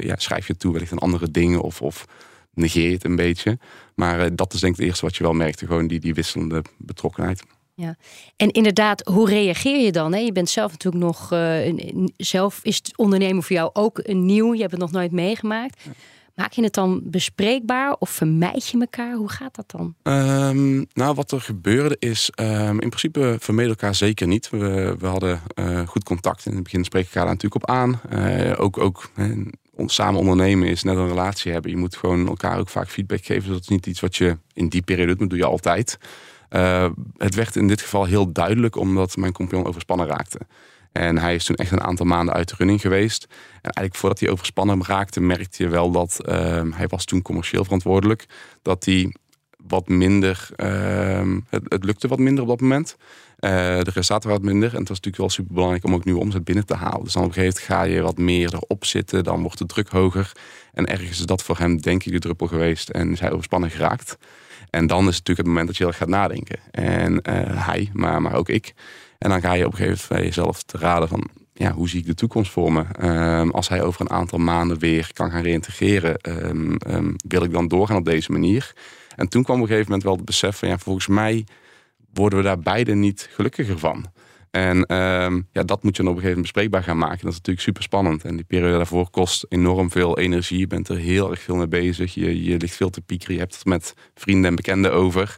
ja, 0.00 0.16
schrijf 0.16 0.46
je 0.46 0.56
toe 0.56 0.72
wellicht 0.72 0.92
aan 0.92 0.98
andere 0.98 1.30
dingen 1.30 1.60
of, 1.60 1.82
of 1.82 2.04
negeer 2.54 2.86
je 2.86 2.94
het 2.94 3.04
een 3.04 3.16
beetje. 3.16 3.58
Maar 3.94 4.34
dat 4.36 4.52
is 4.52 4.60
denk 4.60 4.72
ik 4.72 4.78
het 4.78 4.88
eerste 4.88 5.04
wat 5.04 5.16
je 5.16 5.22
wel 5.22 5.32
merkte. 5.32 5.66
Gewoon 5.66 5.86
die, 5.86 6.00
die 6.00 6.14
wisselende 6.14 6.64
betrokkenheid. 6.78 7.42
Ja, 7.74 7.96
en 8.36 8.50
inderdaad, 8.50 9.06
hoe 9.06 9.28
reageer 9.28 9.84
je 9.84 9.92
dan? 9.92 10.12
Hè? 10.12 10.18
Je 10.18 10.32
bent 10.32 10.48
zelf 10.48 10.70
natuurlijk 10.70 11.04
nog, 11.04 11.28
zelf 12.16 12.60
is 12.62 12.76
het 12.76 12.96
ondernemen 12.96 13.42
voor 13.42 13.56
jou 13.56 13.70
ook 13.72 14.00
een 14.02 14.26
nieuw. 14.26 14.54
Je 14.54 14.60
hebt 14.60 14.72
het 14.72 14.80
nog 14.80 14.90
nooit 14.90 15.12
meegemaakt. 15.12 15.80
Maak 16.40 16.52
je 16.52 16.62
het 16.62 16.74
dan 16.74 17.00
bespreekbaar 17.04 17.96
of 17.98 18.10
vermijd 18.10 18.68
je 18.68 18.80
elkaar? 18.80 19.14
Hoe 19.14 19.28
gaat 19.28 19.54
dat 19.54 19.70
dan? 19.70 19.94
Um, 20.02 20.86
nou, 20.92 21.14
wat 21.14 21.32
er 21.32 21.40
gebeurde 21.40 21.96
is, 21.98 22.30
um, 22.40 22.80
in 22.80 22.88
principe 22.88 23.36
vermeden 23.40 23.70
elkaar 23.70 23.94
zeker 23.94 24.26
niet. 24.26 24.50
We, 24.50 24.94
we 24.98 25.06
hadden 25.06 25.40
uh, 25.54 25.86
goed 25.86 26.04
contact. 26.04 26.46
In 26.46 26.54
het 26.54 26.62
begin 26.62 26.84
spreek 26.84 27.06
ik 27.06 27.14
elkaar 27.14 27.28
natuurlijk 27.28 27.64
op 27.64 27.70
aan. 27.70 28.00
Uh, 28.12 28.52
ook 28.56 28.78
ook 28.78 29.10
samen 29.86 30.20
ondernemen 30.20 30.68
is 30.68 30.82
net 30.82 30.96
een 30.96 31.08
relatie 31.08 31.52
hebben. 31.52 31.70
Je 31.70 31.76
moet 31.76 31.96
gewoon 31.96 32.28
elkaar 32.28 32.58
ook 32.58 32.68
vaak 32.68 32.88
feedback 32.88 33.24
geven. 33.24 33.42
Dus 33.42 33.52
dat 33.52 33.60
is 33.60 33.68
niet 33.68 33.86
iets 33.86 34.00
wat 34.00 34.16
je 34.16 34.38
in 34.52 34.68
die 34.68 34.82
periode 34.82 35.08
doet, 35.08 35.18
maar 35.18 35.28
doe 35.28 35.38
je 35.38 35.44
altijd. 35.44 35.98
Uh, 36.50 36.88
het 37.16 37.34
werd 37.34 37.56
in 37.56 37.68
dit 37.68 37.80
geval 37.80 38.04
heel 38.04 38.32
duidelijk 38.32 38.76
omdat 38.76 39.16
mijn 39.16 39.32
compagnon 39.32 39.66
overspannen 39.66 40.06
raakte. 40.06 40.38
En 40.92 41.18
hij 41.18 41.34
is 41.34 41.44
toen 41.44 41.56
echt 41.56 41.70
een 41.70 41.82
aantal 41.82 42.06
maanden 42.06 42.34
uit 42.34 42.48
de 42.48 42.54
running 42.58 42.80
geweest. 42.80 43.24
En 43.52 43.70
eigenlijk 43.70 43.96
voordat 43.96 44.20
hij 44.20 44.30
overspannen 44.30 44.84
raakte, 44.84 45.20
merkte 45.20 45.62
je 45.62 45.68
wel 45.68 45.90
dat 45.90 46.20
uh, 46.24 46.34
hij 46.70 46.86
was 46.88 47.04
toen 47.04 47.22
commercieel 47.22 47.64
verantwoordelijk. 47.64 48.26
Dat 48.62 48.84
hij 48.84 49.14
wat 49.66 49.88
minder, 49.88 50.48
uh, 50.56 51.36
het, 51.48 51.62
het, 51.68 51.84
lukte 51.84 52.08
wat 52.08 52.18
minder 52.18 52.42
op 52.42 52.48
dat 52.48 52.60
moment. 52.60 52.96
Uh, 53.40 53.50
de 53.80 53.90
resultaten 53.94 54.30
wat 54.30 54.42
minder. 54.42 54.72
En 54.72 54.78
het 54.78 54.88
was 54.88 55.00
natuurlijk 55.00 55.16
wel 55.16 55.28
super 55.28 55.54
belangrijk 55.54 55.84
om 55.84 55.94
ook 55.94 56.04
nieuwe 56.04 56.20
omzet 56.20 56.44
binnen 56.44 56.66
te 56.66 56.74
halen. 56.74 57.04
Dus 57.04 57.12
dan 57.12 57.22
op 57.22 57.28
een 57.28 57.34
gegeven 57.34 57.62
moment 57.62 57.88
ga 57.88 57.94
je 57.94 58.02
wat 58.02 58.18
meer 58.18 58.54
erop 58.54 58.84
zitten. 58.84 59.24
Dan 59.24 59.42
wordt 59.42 59.58
de 59.58 59.66
druk 59.66 59.88
hoger. 59.88 60.32
En 60.72 60.86
ergens 60.86 61.18
is 61.18 61.26
dat 61.26 61.42
voor 61.42 61.58
hem 61.58 61.80
denk 61.80 62.04
ik 62.04 62.12
de 62.12 62.18
druppel 62.18 62.46
geweest. 62.46 62.88
En 62.88 63.12
is 63.12 63.20
hij 63.20 63.30
overspannen 63.30 63.70
geraakt. 63.70 64.18
En 64.70 64.86
dan 64.86 65.08
is 65.08 65.16
het 65.16 65.26
natuurlijk 65.26 65.38
het 65.38 65.46
moment 65.46 65.66
dat 65.66 65.76
je 65.76 65.82
heel 65.82 65.92
erg 65.92 66.02
gaat 66.02 66.08
nadenken. 66.08 66.58
En 66.70 67.12
uh, 67.12 67.66
hij, 67.66 67.90
maar, 67.92 68.22
maar 68.22 68.34
ook 68.34 68.48
ik. 68.48 68.74
En 69.20 69.30
dan 69.30 69.40
ga 69.40 69.52
je 69.52 69.66
op 69.66 69.72
een 69.72 69.78
gegeven 69.78 69.98
moment 70.00 70.08
bij 70.08 70.22
jezelf 70.22 70.62
te 70.62 70.78
raden 70.78 71.08
van... 71.08 71.28
Ja, 71.52 71.72
hoe 71.72 71.88
zie 71.88 72.00
ik 72.00 72.06
de 72.06 72.14
toekomst 72.14 72.50
voor 72.50 72.72
me? 72.72 72.84
Um, 73.02 73.50
als 73.50 73.68
hij 73.68 73.82
over 73.82 74.00
een 74.00 74.10
aantal 74.10 74.38
maanden 74.38 74.78
weer 74.78 75.10
kan 75.12 75.30
gaan 75.30 75.42
reïntegreren... 75.42 76.16
Um, 76.48 76.76
um, 76.88 77.16
wil 77.28 77.42
ik 77.42 77.52
dan 77.52 77.68
doorgaan 77.68 77.96
op 77.96 78.04
deze 78.04 78.32
manier? 78.32 78.72
En 79.16 79.28
toen 79.28 79.42
kwam 79.42 79.56
op 79.56 79.62
een 79.62 79.68
gegeven 79.68 79.90
moment 79.90 80.08
wel 80.08 80.16
het 80.16 80.24
besef 80.24 80.58
van... 80.58 80.68
ja, 80.68 80.78
volgens 80.78 81.06
mij 81.06 81.46
worden 82.12 82.38
we 82.38 82.44
daar 82.44 82.58
beide 82.58 82.94
niet 82.94 83.28
gelukkiger 83.32 83.78
van. 83.78 84.12
En 84.50 84.84
ja, 85.52 85.62
dat 85.64 85.82
moet 85.82 85.96
je 85.96 86.02
op 86.02 86.08
een 86.08 86.14
gegeven 86.14 86.22
moment 86.22 86.40
bespreekbaar 86.40 86.82
gaan 86.82 86.98
maken. 86.98 87.20
Dat 87.20 87.30
is 87.30 87.36
natuurlijk 87.36 87.66
super 87.66 87.82
spannend. 87.82 88.24
En 88.24 88.36
die 88.36 88.44
periode 88.44 88.76
daarvoor 88.76 89.10
kost 89.10 89.46
enorm 89.48 89.90
veel 89.90 90.18
energie. 90.18 90.58
Je 90.58 90.66
bent 90.66 90.88
er 90.88 90.96
heel 90.96 91.30
erg 91.30 91.40
veel 91.40 91.56
mee 91.56 91.68
bezig. 91.68 92.14
Je, 92.14 92.44
je 92.44 92.56
ligt 92.56 92.76
veel 92.76 92.90
te 92.90 93.00
piekeren. 93.00 93.34
Je 93.34 93.40
hebt 93.40 93.54
het 93.54 93.64
met 93.64 93.94
vrienden 94.14 94.50
en 94.50 94.56
bekenden 94.56 94.92
over... 94.92 95.36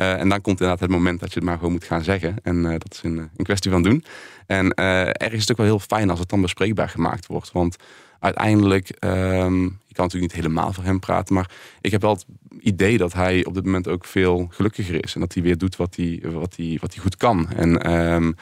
Uh, 0.00 0.20
en 0.20 0.28
dan 0.28 0.40
komt 0.40 0.60
inderdaad 0.60 0.80
het 0.80 0.90
moment 0.90 1.20
dat 1.20 1.28
je 1.28 1.38
het 1.38 1.48
maar 1.48 1.56
gewoon 1.56 1.72
moet 1.72 1.84
gaan 1.84 2.04
zeggen. 2.04 2.36
En 2.42 2.56
uh, 2.56 2.70
dat 2.70 2.92
is 2.92 3.00
een, 3.02 3.16
een, 3.16 3.44
kwestie 3.44 3.70
van 3.70 3.82
doen. 3.82 4.04
En 4.46 4.72
uh, 4.78 5.06
er 5.06 5.32
is 5.32 5.40
het 5.40 5.50
ook 5.50 5.56
wel 5.56 5.66
heel 5.66 5.78
fijn 5.78 6.10
als 6.10 6.18
het 6.18 6.28
dan 6.28 6.40
bespreekbaar 6.40 6.88
gemaakt 6.88 7.26
wordt. 7.26 7.52
Want 7.52 7.76
uiteindelijk, 8.20 8.96
um, 9.04 9.62
je 9.62 9.94
kan 9.94 10.04
natuurlijk 10.04 10.32
niet 10.32 10.42
helemaal 10.42 10.72
voor 10.72 10.84
hem 10.84 11.00
praten. 11.00 11.34
Maar 11.34 11.50
ik 11.80 11.90
heb 11.90 12.00
wel 12.00 12.12
het 12.12 12.26
idee 12.60 12.98
dat 12.98 13.12
hij 13.12 13.44
op 13.44 13.54
dit 13.54 13.64
moment 13.64 13.88
ook 13.88 14.04
veel 14.04 14.46
gelukkiger 14.50 15.04
is. 15.04 15.14
En 15.14 15.20
dat 15.20 15.34
hij 15.34 15.42
weer 15.42 15.58
doet 15.58 15.76
wat 15.76 15.96
hij, 15.96 16.22
wat 16.22 16.56
hij, 16.56 16.78
wat 16.80 16.94
hij 16.94 17.02
goed 17.02 17.16
kan. 17.16 17.48
En 17.50 17.92
um, 17.92 18.36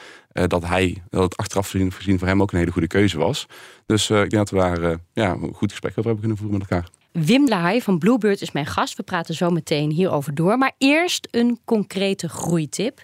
dat 0.46 0.66
hij, 0.66 1.02
dat 1.10 1.22
het 1.22 1.36
achteraf 1.36 1.70
gezien 1.70 2.18
voor 2.18 2.28
hem 2.28 2.42
ook 2.42 2.52
een 2.52 2.58
hele 2.58 2.72
goede 2.72 2.86
keuze 2.86 3.18
was. 3.18 3.46
Dus 3.86 4.10
ik 4.10 4.30
denk 4.30 4.48
dat 4.48 4.50
we 4.50 4.56
daar 4.56 4.98
ja, 5.12 5.32
een 5.32 5.54
goed 5.54 5.70
gesprek 5.70 5.90
over 5.90 6.04
hebben 6.04 6.20
kunnen 6.20 6.38
voeren 6.38 6.58
met 6.58 6.70
elkaar. 6.70 6.88
Wim 7.12 7.48
Lahaai 7.48 7.82
van 7.82 7.98
Bluebird 7.98 8.40
is 8.40 8.52
mijn 8.52 8.66
gast. 8.66 8.96
We 8.96 9.02
praten 9.02 9.34
zo 9.34 9.50
meteen 9.50 9.90
hierover 9.90 10.34
door. 10.34 10.58
Maar 10.58 10.72
eerst 10.78 11.28
een 11.30 11.58
concrete 11.64 12.28
groeitip. 12.28 13.02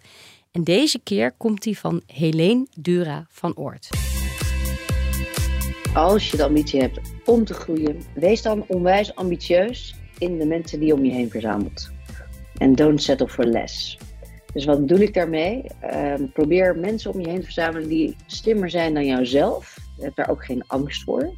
En 0.50 0.64
deze 0.64 0.98
keer 0.98 1.32
komt 1.32 1.62
die 1.62 1.78
van 1.78 2.02
Helene 2.06 2.66
Dura 2.76 3.26
van 3.28 3.56
Oort. 3.56 3.88
Als 5.94 6.30
je 6.30 6.36
de 6.36 6.44
ambitie 6.44 6.80
hebt 6.80 7.00
om 7.24 7.44
te 7.44 7.54
groeien, 7.54 8.02
wees 8.14 8.42
dan 8.42 8.64
onwijs 8.68 9.14
ambitieus 9.14 9.94
in 10.18 10.38
de 10.38 10.46
mensen 10.46 10.78
die 10.78 10.88
je 10.88 10.94
om 10.94 11.04
je 11.04 11.12
heen 11.12 11.30
verzamelt. 11.30 11.90
En 12.56 12.74
don't 12.74 13.02
settle 13.02 13.28
for 13.28 13.44
less. 13.44 13.98
Dus 14.54 14.64
wat 14.64 14.80
bedoel 14.80 14.99
ik 14.99 15.14
daarmee? 15.14 15.64
Ehm, 15.80 16.26
probeer 16.32 16.76
mensen 16.78 17.12
om 17.12 17.20
je 17.20 17.28
heen 17.28 17.38
te 17.38 17.44
verzamelen 17.44 17.88
die 17.88 18.16
slimmer 18.26 18.70
zijn 18.70 18.94
dan 18.94 19.06
jouzelf. 19.06 19.78
Je 19.96 20.02
hebt 20.02 20.16
daar 20.16 20.30
ook 20.30 20.44
geen 20.44 20.66
angst 20.66 21.02
voor. 21.02 21.34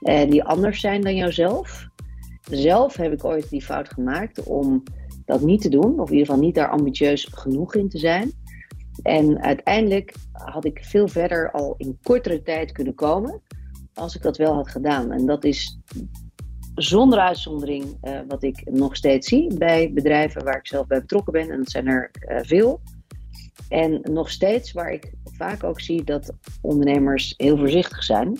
En 0.00 0.30
die 0.30 0.44
anders 0.44 0.80
zijn 0.80 1.00
dan 1.00 1.16
jouzelf. 1.16 1.88
Zelf 2.50 2.96
heb 2.96 3.12
ik 3.12 3.24
ooit 3.24 3.50
die 3.50 3.62
fout 3.62 3.88
gemaakt 3.88 4.42
om 4.42 4.82
dat 5.24 5.40
niet 5.40 5.60
te 5.60 5.68
doen, 5.68 6.00
of 6.00 6.06
in 6.08 6.12
ieder 6.16 6.26
geval 6.26 6.42
niet 6.42 6.54
daar 6.54 6.68
ambitieus 6.68 7.28
genoeg 7.30 7.74
in 7.74 7.88
te 7.88 7.98
zijn. 7.98 8.32
En 9.02 9.42
uiteindelijk 9.42 10.14
had 10.32 10.64
ik 10.64 10.84
veel 10.84 11.08
verder 11.08 11.50
al 11.50 11.74
in 11.76 11.98
kortere 12.02 12.42
tijd 12.42 12.72
kunnen 12.72 12.94
komen 12.94 13.40
als 13.94 14.16
ik 14.16 14.22
dat 14.22 14.36
wel 14.36 14.54
had 14.54 14.68
gedaan. 14.68 15.12
En 15.12 15.26
dat 15.26 15.44
is 15.44 15.78
zonder 16.74 17.18
uitzondering 17.18 17.84
uh, 18.02 18.20
wat 18.28 18.42
ik 18.42 18.70
nog 18.70 18.96
steeds 18.96 19.28
zie 19.28 19.58
bij 19.58 19.92
bedrijven 19.92 20.44
waar 20.44 20.56
ik 20.56 20.66
zelf 20.66 20.86
bij 20.86 21.00
betrokken 21.00 21.32
ben. 21.32 21.50
En 21.50 21.58
dat 21.58 21.70
zijn 21.70 21.86
er 21.86 22.10
uh, 22.28 22.38
veel. 22.40 22.80
En 23.68 24.00
nog 24.02 24.30
steeds 24.30 24.72
waar 24.72 24.92
ik 24.92 25.12
vaak 25.24 25.64
ook 25.64 25.80
zie 25.80 26.04
dat 26.04 26.32
ondernemers 26.60 27.34
heel 27.36 27.56
voorzichtig 27.56 28.02
zijn. 28.02 28.36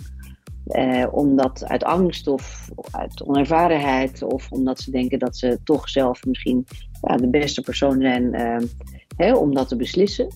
Uh, 0.66 1.06
omdat 1.10 1.64
uit 1.64 1.84
angst 1.84 2.26
of 2.26 2.68
uit 2.90 3.22
onervarenheid 3.26 4.22
of 4.22 4.52
omdat 4.52 4.80
ze 4.80 4.90
denken 4.90 5.18
dat 5.18 5.36
ze 5.36 5.58
toch 5.64 5.88
zelf 5.88 6.24
misschien 6.24 6.66
ja, 7.00 7.16
de 7.16 7.28
beste 7.28 7.60
persoon 7.60 8.00
zijn 8.00 8.34
hè, 9.16 9.34
om 9.34 9.54
dat 9.54 9.68
te 9.68 9.76
beslissen. 9.76 10.28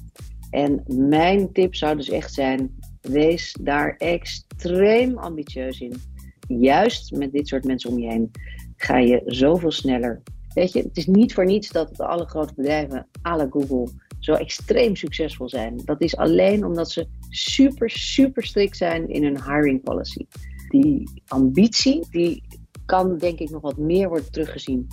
En 0.50 0.82
mijn 0.86 1.52
tip 1.52 1.74
zou 1.74 1.96
dus 1.96 2.08
echt 2.08 2.34
zijn: 2.34 2.78
wees 3.00 3.56
daar 3.60 3.94
extreem 3.96 5.18
ambitieus 5.18 5.80
in. 5.80 6.00
Juist 6.48 7.12
met 7.12 7.32
dit 7.32 7.48
soort 7.48 7.64
mensen 7.64 7.90
om 7.90 7.98
je 7.98 8.08
heen 8.08 8.30
ga 8.76 8.98
je 8.98 9.22
zoveel 9.26 9.70
sneller. 9.70 10.22
Weet 10.54 10.72
je, 10.72 10.82
het 10.82 10.96
is 10.96 11.06
niet 11.06 11.34
voor 11.34 11.44
niets 11.44 11.70
dat 11.70 12.00
alle 12.00 12.26
grote 12.26 12.54
bedrijven, 12.54 13.06
la 13.22 13.46
Google, 13.50 13.88
zo 14.18 14.32
extreem 14.32 14.96
succesvol 14.96 15.48
zijn. 15.48 15.80
Dat 15.84 16.02
is 16.02 16.16
alleen 16.16 16.64
omdat 16.64 16.90
ze 16.90 17.06
super, 17.28 17.90
super 17.90 18.44
strikt 18.44 18.76
zijn 18.76 19.08
in 19.08 19.24
hun 19.24 19.42
hiring 19.42 19.82
policy. 19.82 20.26
Die 20.68 21.22
ambitie, 21.26 22.06
die 22.10 22.42
kan 22.86 23.18
denk 23.18 23.38
ik 23.38 23.50
nog 23.50 23.62
wat 23.62 23.76
meer 23.76 24.08
worden 24.08 24.32
teruggezien, 24.32 24.86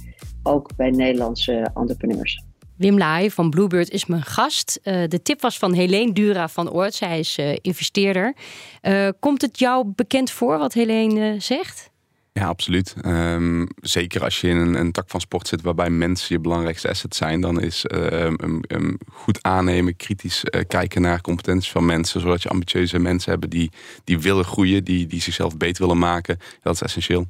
ook 0.43 0.75
bij 0.75 0.89
Nederlandse 0.89 1.69
entrepreneurs. 1.73 2.44
Wim 2.77 2.97
Laai 2.97 3.31
van 3.31 3.49
Bluebird 3.49 3.89
is 3.89 4.05
mijn 4.05 4.23
gast. 4.23 4.79
Uh, 4.83 5.03
de 5.07 5.21
tip 5.21 5.41
was 5.41 5.57
van 5.57 5.73
Helene 5.73 6.13
Dura 6.13 6.47
van 6.47 6.69
Oort. 6.69 6.93
Zij 6.93 7.19
is 7.19 7.37
uh, 7.37 7.55
investeerder. 7.61 8.35
Uh, 8.81 9.09
komt 9.19 9.41
het 9.41 9.59
jou 9.59 9.85
bekend 9.95 10.31
voor 10.31 10.57
wat 10.57 10.73
Helene 10.73 11.35
zegt? 11.39 11.93
Ja, 12.33 12.47
absoluut. 12.47 12.95
Um, 13.05 13.67
zeker 13.81 14.23
als 14.23 14.41
je 14.41 14.47
in 14.47 14.57
een, 14.57 14.91
tak 14.91 15.09
van 15.09 15.19
sport 15.19 15.47
zit 15.47 15.61
waarbij 15.61 15.89
mensen 15.89 16.35
je 16.35 16.41
belangrijkste 16.41 16.89
asset 16.89 17.15
zijn, 17.15 17.41
dan 17.41 17.61
is 17.61 17.85
um, 17.91 18.97
goed 19.11 19.43
aannemen, 19.43 19.95
kritisch 19.95 20.43
kijken 20.67 21.01
naar 21.01 21.21
competenties 21.21 21.71
van 21.71 21.85
mensen, 21.85 22.21
zodat 22.21 22.43
je 22.43 22.49
ambitieuze 22.49 22.99
mensen 22.99 23.31
hebben 23.31 23.49
die, 23.49 23.71
die 24.03 24.19
willen 24.19 24.45
groeien, 24.45 24.83
die, 24.83 25.07
die 25.07 25.21
zichzelf 25.21 25.57
beter 25.57 25.81
willen 25.81 25.99
maken. 25.99 26.37
Dat 26.61 26.73
is 26.73 26.81
essentieel. 26.81 27.27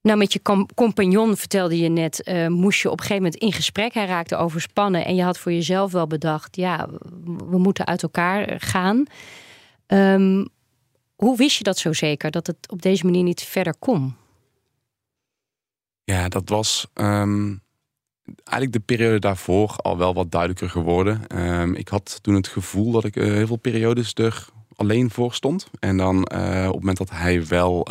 Nou, 0.00 0.18
met 0.18 0.32
je 0.32 0.42
compagnon 0.74 1.36
vertelde 1.36 1.78
je 1.78 1.88
net, 1.88 2.28
uh, 2.28 2.46
moest 2.46 2.80
je 2.80 2.90
op 2.90 2.98
een 2.98 3.04
gegeven 3.04 3.22
moment 3.22 3.42
in 3.42 3.52
gesprek. 3.52 3.94
Hij 3.94 4.06
raakte 4.06 4.36
overspannen 4.36 5.04
en 5.04 5.14
je 5.14 5.22
had 5.22 5.38
voor 5.38 5.52
jezelf 5.52 5.92
wel 5.92 6.06
bedacht, 6.06 6.56
ja, 6.56 6.88
we 7.24 7.58
moeten 7.58 7.86
uit 7.86 8.02
elkaar 8.02 8.60
gaan. 8.60 9.04
Um, 9.86 10.48
hoe 11.14 11.36
wist 11.36 11.56
je 11.56 11.64
dat 11.64 11.78
zo 11.78 11.92
zeker, 11.92 12.30
dat 12.30 12.46
het 12.46 12.70
op 12.70 12.82
deze 12.82 13.04
manier 13.04 13.22
niet 13.22 13.42
verder 13.42 13.74
kon? 13.78 14.14
Ja, 16.04 16.28
dat 16.28 16.48
was 16.48 16.86
um, 16.94 17.62
eigenlijk 18.24 18.72
de 18.72 18.94
periode 18.94 19.18
daarvoor 19.18 19.76
al 19.76 19.98
wel 19.98 20.14
wat 20.14 20.30
duidelijker 20.30 20.70
geworden. 20.70 21.40
Um, 21.42 21.74
ik 21.74 21.88
had 21.88 22.18
toen 22.22 22.34
het 22.34 22.48
gevoel 22.48 22.92
dat 22.92 23.04
ik 23.04 23.16
uh, 23.16 23.32
heel 23.32 23.46
veel 23.46 23.56
periodes 23.56 24.14
er 24.14 24.46
alleen 24.76 25.10
voor 25.10 25.34
stond. 25.34 25.70
En 25.78 25.96
dan 25.96 26.16
op 26.16 26.32
het 26.32 26.74
moment 26.74 26.98
dat 26.98 27.10
hij 27.10 27.46
wel 27.46 27.86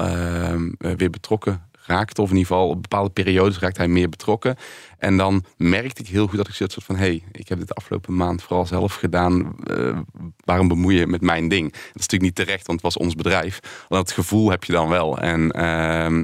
weer 0.77 1.09
betrokken 1.09 1.66
raakte. 1.87 2.21
Of 2.21 2.29
in 2.29 2.35
ieder 2.35 2.51
geval 2.51 2.69
op 2.69 2.81
bepaalde 2.81 3.09
periodes 3.09 3.59
raakte 3.59 3.79
hij 3.79 3.89
meer 3.89 4.09
betrokken. 4.09 4.55
En 4.97 5.17
dan 5.17 5.43
merkte 5.57 6.01
ik 6.01 6.07
heel 6.07 6.27
goed 6.27 6.37
dat 6.37 6.47
ik 6.47 6.53
zoiets 6.53 6.77
van... 6.81 6.95
hé, 6.95 7.01
hey, 7.01 7.23
ik 7.31 7.47
heb 7.47 7.59
dit 7.59 7.75
afgelopen 7.75 8.15
maand 8.15 8.43
vooral 8.43 8.65
zelf 8.65 8.95
gedaan. 8.95 9.55
Uh, 9.71 9.99
waarom 10.45 10.67
bemoei 10.67 10.97
je 10.97 11.07
met 11.07 11.21
mijn 11.21 11.47
ding? 11.47 11.71
Dat 11.71 11.81
is 11.81 11.91
natuurlijk 11.93 12.21
niet 12.21 12.35
terecht, 12.35 12.67
want 12.67 12.81
het 12.81 12.93
was 12.93 13.03
ons 13.05 13.15
bedrijf. 13.15 13.59
Dat 13.87 14.11
gevoel 14.11 14.49
heb 14.49 14.63
je 14.63 14.73
dan 14.73 14.89
wel. 14.89 15.17
En 15.17 15.41
uh, 15.41 15.51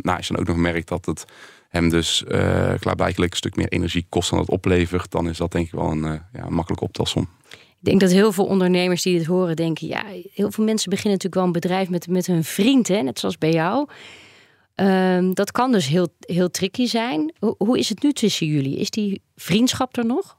nou, 0.01 0.17
als 0.17 0.27
je 0.27 0.33
dan 0.33 0.41
ook 0.41 0.47
nog 0.47 0.57
merkt 0.57 0.87
dat 0.87 1.05
het 1.05 1.25
hem 1.69 1.89
dus 1.89 2.23
uh, 2.27 2.73
klaarblijkelijk 2.79 3.31
een 3.31 3.37
stuk 3.37 3.55
meer 3.55 3.67
energie 3.67 4.05
kost 4.09 4.29
dan 4.29 4.39
het 4.39 4.49
oplevert... 4.49 5.11
dan 5.11 5.29
is 5.29 5.37
dat 5.37 5.51
denk 5.51 5.65
ik 5.65 5.71
wel 5.71 5.91
een, 5.91 6.03
uh, 6.03 6.13
ja, 6.33 6.49
makkelijke 6.49 6.85
optelsom. 6.85 7.29
Ik 7.49 7.89
denk 7.89 7.99
dat 8.01 8.11
heel 8.11 8.31
veel 8.31 8.45
ondernemers 8.45 9.01
die 9.01 9.17
dit 9.17 9.25
horen 9.25 9.55
denken... 9.55 9.87
ja, 9.87 10.03
heel 10.33 10.51
veel 10.51 10.63
mensen 10.63 10.89
beginnen 10.89 11.11
natuurlijk 11.11 11.35
wel 11.35 11.43
een 11.43 11.51
bedrijf 11.51 11.89
met, 11.89 12.07
met 12.07 12.27
hun 12.27 12.43
vriend, 12.43 12.87
hè, 12.87 13.01
net 13.01 13.19
zoals 13.19 13.37
bij 13.37 13.51
jou... 13.51 13.87
Um, 14.75 15.33
dat 15.33 15.51
kan 15.51 15.71
dus 15.71 15.87
heel, 15.87 16.07
heel 16.19 16.49
tricky 16.49 16.85
zijn. 16.85 17.33
Hoe, 17.39 17.55
hoe 17.57 17.79
is 17.79 17.89
het 17.89 18.03
nu 18.03 18.11
tussen 18.11 18.47
jullie? 18.47 18.77
Is 18.77 18.89
die 18.89 19.21
vriendschap 19.35 19.97
er 19.97 20.05
nog? 20.05 20.37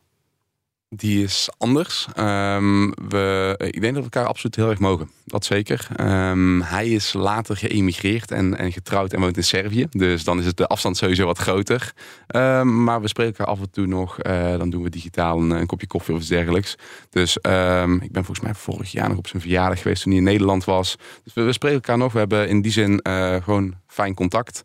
Die 0.97 1.23
is 1.23 1.49
anders. 1.59 2.07
Um, 2.19 2.95
we, 3.09 3.55
ik 3.59 3.81
denk 3.81 3.95
dat 3.95 4.05
we 4.05 4.11
elkaar 4.11 4.27
absoluut 4.27 4.57
heel 4.57 4.71
erg 4.71 4.79
mogen. 4.79 5.11
Dat 5.25 5.45
zeker. 5.45 5.89
Um, 6.01 6.63
hij 6.63 6.89
is 6.89 7.13
later 7.13 7.57
geëmigreerd 7.57 8.31
en, 8.31 8.59
en 8.59 8.73
getrouwd 8.73 9.13
en 9.13 9.21
woont 9.21 9.37
in 9.37 9.45
Servië. 9.45 9.87
Dus 9.91 10.25
dan 10.25 10.39
is 10.39 10.47
het 10.47 10.57
de 10.57 10.67
afstand 10.67 10.97
sowieso 10.97 11.27
wat 11.27 11.39
groter. 11.39 11.93
Um, 12.37 12.85
maar 12.85 13.01
we 13.01 13.09
spreken 13.09 13.35
elkaar 13.37 13.55
af 13.55 13.61
en 13.61 13.71
toe 13.71 13.87
nog. 13.87 14.25
Uh, 14.25 14.59
dan 14.59 14.71
doen 14.71 14.83
we 14.83 14.91
digitaal 14.91 15.41
een, 15.41 15.67
kopje 15.67 15.87
koffie 15.87 16.15
of 16.15 16.21
iets 16.21 16.29
dergelijks. 16.29 16.77
Dus 17.11 17.37
ik 17.37 18.13
ben 18.13 18.25
volgens 18.25 18.41
mij 18.41 18.55
vorig 18.55 18.93
jaar 18.93 19.09
nog 19.09 19.19
op 19.19 19.27
zijn 19.27 19.43
verjaardag 19.43 19.83
geweest 19.83 20.03
toen 20.03 20.13
hij 20.13 20.21
in 20.21 20.27
Nederland 20.27 20.65
was. 20.65 20.97
Dus 21.25 21.35
we, 21.35 21.53
spreken 21.53 21.79
elkaar 21.79 21.99
nog. 21.99 22.13
We 22.13 22.19
hebben 22.19 22.49
in 22.49 22.63
die 22.63 22.73
zin 22.73 23.01
uh, 23.03 23.37
gewoon 23.43 23.75
fijn 23.87 24.15
contact. 24.15 24.63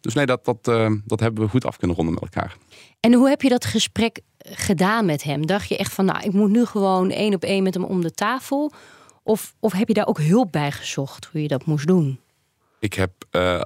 dus 0.00 0.14
nee, 0.14 0.26
dat, 0.26 0.44
dat, 0.44 0.68
uh, 0.68 0.90
dat 1.04 1.20
hebben 1.20 1.44
we 1.44 1.50
goed 1.50 1.64
af 1.64 1.76
kunnen 1.76 1.96
ronden 1.96 2.14
met 2.14 2.22
elkaar. 2.22 2.56
En 3.00 3.14
hoe 3.14 3.28
heb 3.28 3.42
je 3.42 3.48
dat 3.48 3.64
gesprek 3.64 4.20
gedaan 4.52 5.06
met 5.06 5.22
hem? 5.22 5.46
Dacht 5.46 5.68
je 5.68 5.76
echt 5.76 5.92
van, 5.92 6.04
nou, 6.04 6.22
ik 6.22 6.32
moet 6.32 6.50
nu 6.50 6.64
gewoon 6.64 7.10
één 7.10 7.34
op 7.34 7.42
één 7.42 7.62
met 7.62 7.74
hem 7.74 7.84
om 7.84 8.00
de 8.00 8.12
tafel? 8.12 8.72
Of, 9.22 9.54
of 9.60 9.72
heb 9.72 9.88
je 9.88 9.94
daar 9.94 10.06
ook 10.06 10.20
hulp 10.20 10.52
bij 10.52 10.72
gezocht, 10.72 11.28
hoe 11.32 11.42
je 11.42 11.48
dat 11.48 11.64
moest 11.66 11.86
doen? 11.86 12.20
Ik 12.80 12.94
heb 12.94 13.10
uh, 13.32 13.60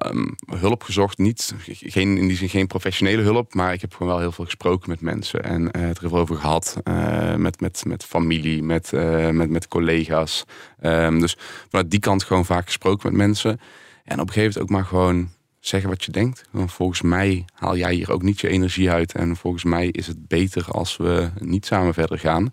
hulp 0.47 0.83
gezocht, 0.83 1.19
niet, 1.19 1.55
geen, 1.67 2.19
in 2.19 2.29
die 2.29 2.37
zin 2.37 2.49
geen 2.49 2.67
professionele 2.67 3.23
hulp, 3.23 3.55
maar 3.55 3.73
ik 3.73 3.81
heb 3.81 3.93
gewoon 3.93 4.13
wel 4.13 4.21
heel 4.21 4.33
veel 4.33 4.45
gesproken 4.45 4.91
met 4.91 5.01
mensen 5.01 5.45
en 5.45 5.63
uh, 5.63 5.87
het 5.87 5.99
erover 5.99 6.19
over 6.19 6.37
gehad. 6.37 6.77
Uh, 6.85 7.35
met, 7.35 7.61
met, 7.61 7.85
met 7.87 8.05
familie, 8.05 8.63
met, 8.63 8.93
met, 9.33 9.51
met 9.51 9.69
collega's. 9.69 10.45
Um, 10.81 11.21
dus 11.21 11.37
vanuit 11.69 11.91
die 11.91 12.01
kant 12.01 12.23
gewoon 12.23 12.45
vaak 12.45 12.65
gesproken 12.67 13.09
met 13.09 13.17
mensen. 13.17 13.61
En 14.05 14.21
op 14.21 14.27
een 14.27 14.33
gegeven 14.33 14.43
moment 14.43 14.59
ook 14.59 14.71
maar 14.71 14.85
gewoon 14.85 15.31
zeggen 15.67 15.89
wat 15.91 16.05
je 16.05 16.13
denkt. 16.13 16.45
Want 16.51 16.73
volgens 16.73 17.03
mij 17.03 17.45
haal 17.53 17.77
jij 17.77 17.95
hier 17.95 18.13
ook 18.13 18.23
niet 18.23 18.41
je 18.41 18.49
energie 18.49 18.91
uit. 18.91 19.13
En 19.13 19.37
volgens 19.37 19.65
mij 19.65 19.87
is 19.89 20.07
het 20.07 20.29
beter 20.29 20.65
als 20.69 20.97
we 20.97 21.31
niet 21.39 21.67
samen 21.67 21.95
verder 21.95 22.19
gaan. 22.19 22.53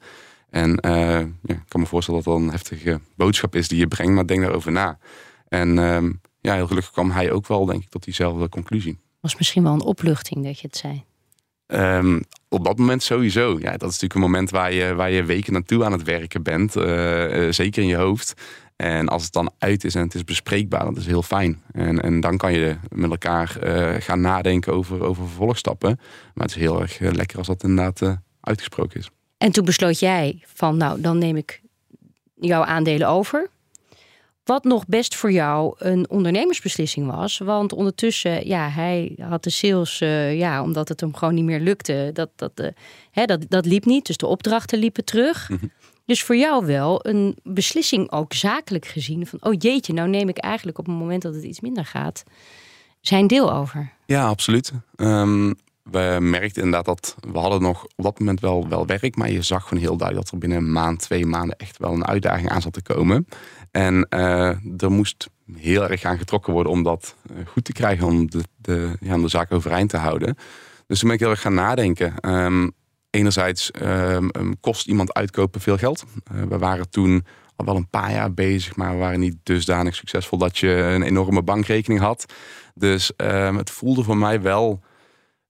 En 0.49 0.79
uh, 0.85 0.91
ja, 1.19 1.53
ik 1.53 1.63
kan 1.67 1.81
me 1.81 1.85
voorstellen 1.85 2.23
dat 2.23 2.33
dat 2.33 2.43
een 2.43 2.51
heftige 2.51 2.99
boodschap 3.15 3.55
is 3.55 3.67
die 3.67 3.79
je 3.79 3.87
brengt, 3.87 4.13
maar 4.13 4.27
denk 4.27 4.41
daarover 4.41 4.71
na. 4.71 4.97
En 5.47 5.77
uh, 5.77 6.09
ja, 6.41 6.53
heel 6.53 6.67
gelukkig 6.67 6.91
kwam 6.91 7.11
hij 7.11 7.31
ook 7.31 7.47
wel, 7.47 7.65
denk 7.65 7.83
ik, 7.83 7.89
tot 7.89 8.03
diezelfde 8.03 8.49
conclusie. 8.49 8.99
Was 9.19 9.37
misschien 9.37 9.63
wel 9.63 9.73
een 9.73 9.81
opluchting 9.81 10.43
dat 10.43 10.59
je 10.59 10.67
het 10.67 10.77
zei. 10.77 11.03
Um, 11.67 12.23
op 12.47 12.65
dat 12.65 12.77
moment 12.77 13.03
sowieso. 13.03 13.59
Ja, 13.59 13.71
dat 13.71 13.89
is 13.89 13.99
natuurlijk 13.99 14.13
een 14.13 14.19
moment 14.19 14.49
waar 14.49 14.73
je, 14.73 14.95
waar 14.95 15.11
je 15.11 15.23
weken 15.23 15.53
naartoe 15.53 15.85
aan 15.85 15.91
het 15.91 16.03
werken 16.03 16.43
bent. 16.43 16.75
Uh, 16.75 17.45
uh, 17.45 17.51
zeker 17.51 17.81
in 17.81 17.87
je 17.87 17.95
hoofd. 17.95 18.33
En 18.81 19.07
als 19.07 19.23
het 19.23 19.33
dan 19.33 19.51
uit 19.57 19.83
is 19.83 19.95
en 19.95 20.01
het 20.01 20.13
is 20.13 20.23
bespreekbaar, 20.23 20.85
dat 20.85 20.97
is 20.97 21.05
heel 21.05 21.21
fijn. 21.21 21.61
En, 21.71 22.01
en 22.01 22.19
dan 22.19 22.37
kan 22.37 22.53
je 22.53 22.77
met 22.89 23.09
elkaar 23.09 23.57
uh, 23.63 24.01
gaan 24.01 24.21
nadenken 24.21 24.73
over, 24.73 25.03
over 25.03 25.27
vervolgstappen. 25.27 25.99
Maar 26.33 26.45
het 26.45 26.55
is 26.55 26.61
heel 26.61 26.81
erg 26.81 26.99
lekker 26.99 27.37
als 27.37 27.47
dat 27.47 27.63
inderdaad 27.63 28.17
uitgesproken 28.41 28.99
is. 28.99 29.09
En 29.37 29.51
toen 29.51 29.65
besloot 29.65 29.99
jij 29.99 30.43
van, 30.45 30.77
nou, 30.77 31.01
dan 31.01 31.17
neem 31.17 31.35
ik 31.35 31.61
jouw 32.35 32.63
aandelen 32.63 33.07
over. 33.07 33.49
Wat 34.43 34.63
nog 34.63 34.85
best 34.85 35.15
voor 35.15 35.31
jou 35.31 35.75
een 35.77 36.09
ondernemersbeslissing 36.09 37.11
was. 37.11 37.37
Want 37.37 37.73
ondertussen, 37.73 38.47
ja, 38.47 38.69
hij 38.69 39.15
had 39.21 39.43
de 39.43 39.49
sales, 39.49 39.97
ja, 40.33 40.63
omdat 40.63 40.87
het 40.87 40.99
hem 40.99 41.15
gewoon 41.15 41.33
niet 41.33 41.45
meer 41.45 41.59
lukte. 41.59 42.09
Dat, 42.13 42.29
dat, 42.35 42.71
hè, 43.11 43.25
dat, 43.25 43.45
dat 43.47 43.65
liep 43.65 43.85
niet. 43.85 44.05
Dus 44.05 44.17
de 44.17 44.27
opdrachten 44.27 44.79
liepen 44.79 45.05
terug. 45.05 45.49
Dus 46.09 46.23
voor 46.23 46.35
jou 46.35 46.65
wel 46.65 46.99
een 47.07 47.37
beslissing 47.43 48.11
ook 48.11 48.33
zakelijk 48.33 48.85
gezien. 48.85 49.27
Van, 49.27 49.39
oh 49.41 49.53
jeetje, 49.57 49.93
nou 49.93 50.09
neem 50.09 50.29
ik 50.29 50.37
eigenlijk 50.37 50.77
op 50.77 50.85
het 50.85 50.95
moment 50.95 51.21
dat 51.21 51.33
het 51.33 51.43
iets 51.43 51.59
minder 51.59 51.85
gaat, 51.85 52.23
zijn 53.01 53.27
deel 53.27 53.53
over. 53.53 53.91
Ja, 54.05 54.27
absoluut. 54.27 54.71
Um, 54.95 55.55
we 55.83 56.17
merkten 56.19 56.63
inderdaad 56.63 56.85
dat 56.85 57.15
we 57.31 57.39
hadden 57.39 57.61
nog 57.61 57.83
op 57.95 58.03
dat 58.03 58.19
moment 58.19 58.39
wel, 58.39 58.67
wel 58.67 58.85
werk. 58.85 59.15
Maar 59.15 59.31
je 59.31 59.41
zag 59.41 59.67
gewoon 59.67 59.83
heel 59.83 59.97
duidelijk 59.97 60.29
dat 60.29 60.33
er 60.33 60.47
binnen 60.47 60.57
een 60.57 60.71
maand, 60.71 60.99
twee 60.99 61.25
maanden 61.25 61.57
echt 61.57 61.77
wel 61.77 61.93
een 61.93 62.05
uitdaging 62.05 62.49
aan 62.49 62.61
zat 62.61 62.73
te 62.73 62.81
komen. 62.81 63.27
En 63.71 64.07
uh, 64.09 64.81
er 64.81 64.91
moest 64.91 65.29
heel 65.53 65.89
erg 65.89 66.03
aan 66.03 66.17
getrokken 66.17 66.53
worden 66.53 66.71
om 66.71 66.83
dat 66.83 67.15
goed 67.45 67.63
te 67.65 67.73
krijgen. 67.73 68.07
Om 68.07 68.29
de, 68.29 68.43
de, 68.57 68.97
ja, 68.99 69.17
de 69.17 69.27
zaak 69.27 69.51
overeind 69.51 69.89
te 69.89 69.97
houden. 69.97 70.35
Dus 70.87 70.99
toen 70.99 71.07
ben 71.07 71.17
ik 71.17 71.23
heel 71.23 71.33
erg 71.33 71.41
gaan 71.41 71.53
nadenken. 71.53 72.29
Um, 72.29 72.71
enerzijds 73.09 73.71
ehm, 73.71 74.27
ehm, 74.29 74.53
kost 74.59 74.87
iemand 74.87 75.13
uitkopen 75.13 75.61
veel 75.61 75.77
geld. 75.77 76.03
we 76.49 76.57
waren 76.57 76.89
toen 76.89 77.25
al 77.55 77.65
wel 77.65 77.75
een 77.75 77.89
paar 77.89 78.11
jaar 78.11 78.33
bezig, 78.33 78.75
maar 78.75 78.91
we 78.91 78.97
waren 78.97 79.19
niet 79.19 79.37
dusdanig 79.43 79.95
succesvol 79.95 80.37
dat 80.37 80.57
je 80.57 80.69
een 80.69 81.03
enorme 81.03 81.43
bankrekening 81.43 82.01
had. 82.01 82.33
Dus 82.73 83.11
het 83.17 83.69
voelde 83.69 84.03
voor 84.03 84.17
mij 84.17 84.41
wel 84.41 84.83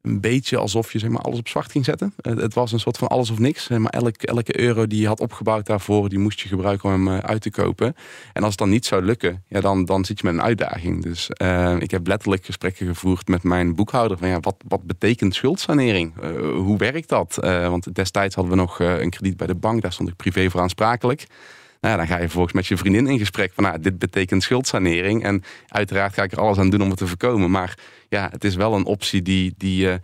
een 0.10 0.22
beetje 0.22 0.58
alsof 0.58 0.92
je 0.92 1.00
zeg 1.00 1.10
maar, 1.10 1.22
alles 1.22 1.40
op 1.40 1.48
zwart 1.48 1.72
ging 1.72 1.86
zetten. 1.86 2.14
Het 2.22 2.54
was 2.54 2.72
een 2.72 2.80
soort 2.80 2.98
van 2.98 3.08
alles 3.08 3.30
of 3.30 3.40
niks. 3.40 3.68
Maar 3.68 3.92
elke, 3.92 4.28
elke 4.28 4.60
euro 4.60 4.88
die 4.88 5.02
je 5.02 5.08
had 5.08 5.20
opgebouwd 5.20 5.66
daarvoor, 5.66 6.10
die 6.10 6.20
moest 6.20 6.40
je 6.40 6.48
gebruiken 6.48 6.90
om 6.90 7.08
hem 7.08 7.18
eh, 7.18 7.30
uit 7.30 7.42
te 7.42 7.52
kopen. 7.52 7.96
En 8.34 8.42
als 8.42 8.50
het 8.50 8.60
dan 8.60 8.70
niet 8.70 8.86
zou 8.86 9.02
lukken, 9.02 9.44
ja, 9.48 9.62
dan, 9.62 9.86
dan 9.86 10.06
zit 10.06 10.20
je 10.20 10.26
met 10.26 10.34
een 10.34 10.42
uitdaging. 10.42 11.04
Dus 11.04 11.30
uh, 11.42 11.76
ik 11.80 11.92
heb 11.92 12.08
letterlijk 12.08 12.46
gesprekken 12.46 12.88
gevoerd 12.88 13.28
met 13.28 13.44
mijn 13.44 13.76
boekhouder. 13.76 14.18
Van, 14.18 14.28
ja, 14.28 14.40
wat, 14.40 14.56
wat 14.68 14.84
betekent 14.84 15.36
schuldsanering? 15.36 16.14
Uh, 16.24 16.52
hoe 16.56 16.78
werkt 16.78 17.10
dat? 17.10 17.38
want 17.70 17.96
destijds 17.96 18.36
hadden 18.36 18.54
we 18.54 18.60
nog 18.60 18.80
een 18.80 19.10
krediet 19.10 19.38
bij 19.38 19.48
de 19.48 19.56
bank. 19.56 19.82
Daar 19.82 19.94
stond 19.94 20.10
ik 20.10 20.16
privé 20.16 20.50
voor 20.50 20.62
aansprakelijk. 20.62 21.28
Nou, 21.80 21.98
dan 21.98 22.08
ga 22.08 22.18
je 22.18 22.30
volgens 22.30 22.54
met 22.54 22.68
je 22.68 22.78
vriendin 22.78 23.08
in 23.08 23.20
gesprek 23.20 23.52
van 23.54 23.64
nou, 23.64 23.80
dit 23.80 24.00
betekent 24.00 24.44
schuldsanering. 24.44 25.24
En 25.24 25.44
uiteraard 25.68 26.14
ga 26.14 26.24
ik 26.24 26.32
er 26.32 26.40
alles 26.40 26.58
aan 26.58 26.70
doen 26.70 26.82
om 26.82 26.90
het 26.90 26.98
te 26.98 27.08
voorkomen. 27.08 27.52
Maar 27.52 27.78
ja, 28.10 28.30
het 28.32 28.44
is 28.44 28.56
wel 28.56 28.76
een 28.76 28.86
optie 28.86 29.22
die, 29.22 29.54
die 29.58 29.82
je 29.82 30.00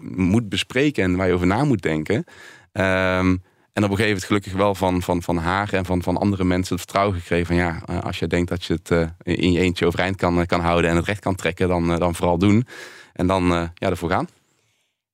moet 0.00 0.48
bespreken 0.48 1.04
en 1.04 1.16
waar 1.16 1.26
je 1.26 1.32
over 1.32 1.46
na 1.46 1.64
moet 1.64 1.82
denken. 1.82 2.24
Um, 2.72 3.42
en 3.78 3.84
op 3.84 3.90
een 3.90 3.96
gegeven 3.96 4.20
moment 4.20 4.24
gelukkig 4.24 4.52
wel 4.52 4.74
van, 4.74 5.02
van, 5.02 5.22
van 5.22 5.36
haar 5.36 5.72
en 5.72 5.84
van, 5.84 6.02
van 6.02 6.16
andere 6.16 6.44
mensen 6.44 6.74
het 6.74 6.84
vertrouwen 6.84 7.18
gekregen. 7.18 7.46
Van 7.46 7.56
ja, 7.56 7.82
eh, 7.86 8.00
als 8.00 8.18
je 8.18 8.26
denkt 8.26 8.48
dat 8.48 8.64
je 8.64 8.72
het 8.72 8.90
uh, 8.90 9.08
in 9.22 9.52
je 9.52 9.60
eentje 9.60 9.86
overeind 9.86 10.16
kan, 10.16 10.40
eh, 10.40 10.46
kan 10.46 10.60
houden 10.60 10.90
en 10.90 10.96
het 10.96 11.06
recht 11.06 11.20
kan 11.20 11.34
trekken, 11.34 11.68
dan, 11.68 11.98
dan 11.98 12.14
vooral 12.14 12.38
doen. 12.38 12.66
En 13.12 13.26
dan 13.26 13.44
ja, 13.74 13.90
ervoor 13.90 14.10
gaan. 14.10 14.28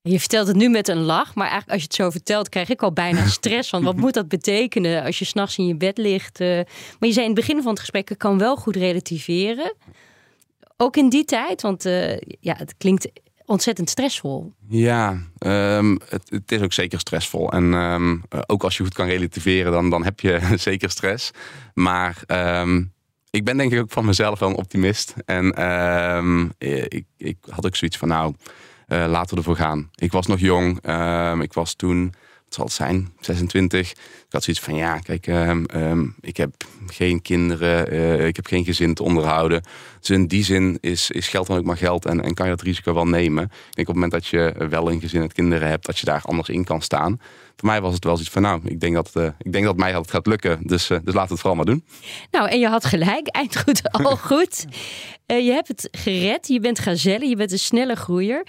Je 0.08 0.20
vertelt 0.20 0.46
het 0.46 0.56
nu 0.56 0.68
met 0.68 0.88
een 0.88 1.02
lach, 1.02 1.34
maar 1.34 1.48
eigenlijk 1.48 1.72
als 1.72 1.80
je 1.80 1.86
het 1.86 1.94
zo 1.94 2.10
vertelt, 2.10 2.48
krijg 2.48 2.68
ik 2.68 2.82
al 2.82 2.92
bijna 2.92 3.26
stress 3.38 3.68
van 3.68 3.82
wat 3.82 3.96
moet 3.96 4.14
dat 4.14 4.28
betekenen 4.28 5.04
als 5.04 5.18
je 5.18 5.24
s'nachts 5.24 5.58
in 5.58 5.66
je 5.66 5.76
bed 5.76 5.98
ligt. 5.98 6.40
Uh, 6.40 6.48
maar 6.98 7.08
je 7.08 7.12
zei 7.12 7.26
in 7.26 7.30
het 7.30 7.40
begin 7.40 7.62
van 7.62 7.70
het 7.70 7.80
gesprek, 7.80 8.10
ik 8.10 8.18
kan 8.18 8.38
wel 8.38 8.56
goed 8.56 8.76
relativeren. 8.76 9.74
Ook 10.76 10.96
in 10.96 11.08
die 11.08 11.24
tijd, 11.24 11.62
want 11.62 11.86
uh, 11.86 12.16
ja, 12.40 12.54
het 12.56 12.74
klinkt 12.76 13.08
ontzettend 13.44 13.90
stressvol. 13.90 14.52
Ja, 14.68 15.18
um, 15.38 15.98
het, 16.08 16.30
het, 16.30 16.52
is 16.52 16.60
ook 16.60 16.72
zeker 16.72 17.00
stressvol. 17.00 17.52
En 17.52 17.72
um, 17.72 18.22
ook 18.46 18.64
als 18.64 18.76
je 18.76 18.82
goed 18.82 18.94
kan 18.94 19.06
relativeren, 19.06 19.72
dan, 19.72 19.90
dan 19.90 20.04
heb 20.04 20.20
je 20.20 20.40
zeker 20.56 20.90
stress. 20.90 21.30
Maar 21.74 22.22
um, 22.26 22.92
ik 23.30 23.44
ben 23.44 23.56
denk 23.56 23.72
ik 23.72 23.80
ook 23.80 23.90
van 23.90 24.04
mezelf 24.04 24.38
wel 24.38 24.48
een 24.48 24.56
optimist. 24.56 25.14
En 25.24 25.46
ik, 26.88 27.04
ik 27.16 27.36
had 27.48 27.66
ook 27.66 27.76
zoiets 27.76 27.96
van, 27.96 28.08
nou 28.08 28.34
uh, 28.88 29.04
laten 29.08 29.30
we 29.30 29.36
ervoor 29.36 29.56
gaan. 29.56 29.90
Ik 29.94 30.12
was 30.12 30.26
nog 30.26 30.40
jong. 30.40 30.78
Ehm, 30.82 31.40
ik 31.40 31.52
was 31.52 31.74
toen, 31.74 32.04
wat 32.44 32.54
zal 32.54 32.64
het 32.64 32.74
zijn, 32.74 33.12
26. 33.20 33.90
Ik 33.90 33.96
had 34.30 34.42
zoiets 34.42 34.62
van, 34.62 34.74
ja, 34.74 34.98
kijk, 34.98 35.26
ehm, 35.26 35.64
ehm, 35.64 36.06
ik 36.20 36.36
heb 36.36 36.50
geen 36.86 37.22
kinderen. 37.22 37.94
Uh, 37.94 38.26
ik 38.26 38.36
heb 38.36 38.46
geen 38.46 38.64
gezin 38.64 38.94
te 38.94 39.02
onderhouden. 39.02 39.62
Dus 40.00 40.10
in 40.10 40.26
die 40.26 40.44
zin 40.44 40.78
is, 40.80 41.10
is 41.10 41.28
geld 41.28 41.46
dan 41.46 41.58
ook 41.58 41.64
maar 41.64 41.76
geld. 41.76 42.06
En, 42.06 42.22
en 42.22 42.34
kan 42.34 42.46
je 42.46 42.56
dat 42.56 42.62
risico 42.62 42.94
wel 42.94 43.06
nemen. 43.06 43.44
Ik 43.44 43.50
denk 43.50 43.88
op 43.88 43.94
het 43.94 43.94
moment 43.94 44.12
dat 44.12 44.26
je 44.26 44.54
wel 44.68 44.90
een 44.90 45.00
gezin 45.00 45.22
en 45.22 45.32
kinderen 45.32 45.68
hebt, 45.68 45.86
dat 45.86 45.98
je 45.98 46.06
daar 46.06 46.22
anders 46.24 46.48
in 46.48 46.64
kan 46.64 46.82
staan. 46.82 47.20
Voor 47.56 47.68
mij 47.68 47.80
was 47.80 47.94
het 47.94 48.04
wel 48.04 48.14
zoiets 48.14 48.32
van, 48.32 48.42
nou, 48.42 48.60
ik 48.64 48.80
denk 48.80 48.94
dat, 48.94 49.10
uh, 49.14 49.28
ik 49.38 49.52
denk 49.52 49.64
dat 49.64 49.76
mij 49.76 49.92
het 49.92 50.10
gaat 50.10 50.26
lukken. 50.26 50.58
Dus, 50.62 50.86
dus 50.86 51.00
laten 51.04 51.12
we 51.14 51.20
het 51.20 51.40
vooral 51.40 51.54
maar 51.54 51.64
doen. 51.64 51.84
Nou, 52.30 52.48
en 52.48 52.58
je 52.58 52.68
had 52.68 52.84
gelijk. 52.84 53.28
Eindgoed 53.28 53.92
al 53.92 54.16
goed. 54.30 54.66
Je 55.26 55.52
hebt 55.52 55.68
het 55.68 55.88
gered. 55.90 56.48
Je 56.48 56.60
bent 56.60 56.78
gazelle. 56.78 57.26
Je 57.26 57.36
bent 57.36 57.52
een 57.52 57.58
snelle 57.58 57.94
groeier. 57.94 58.46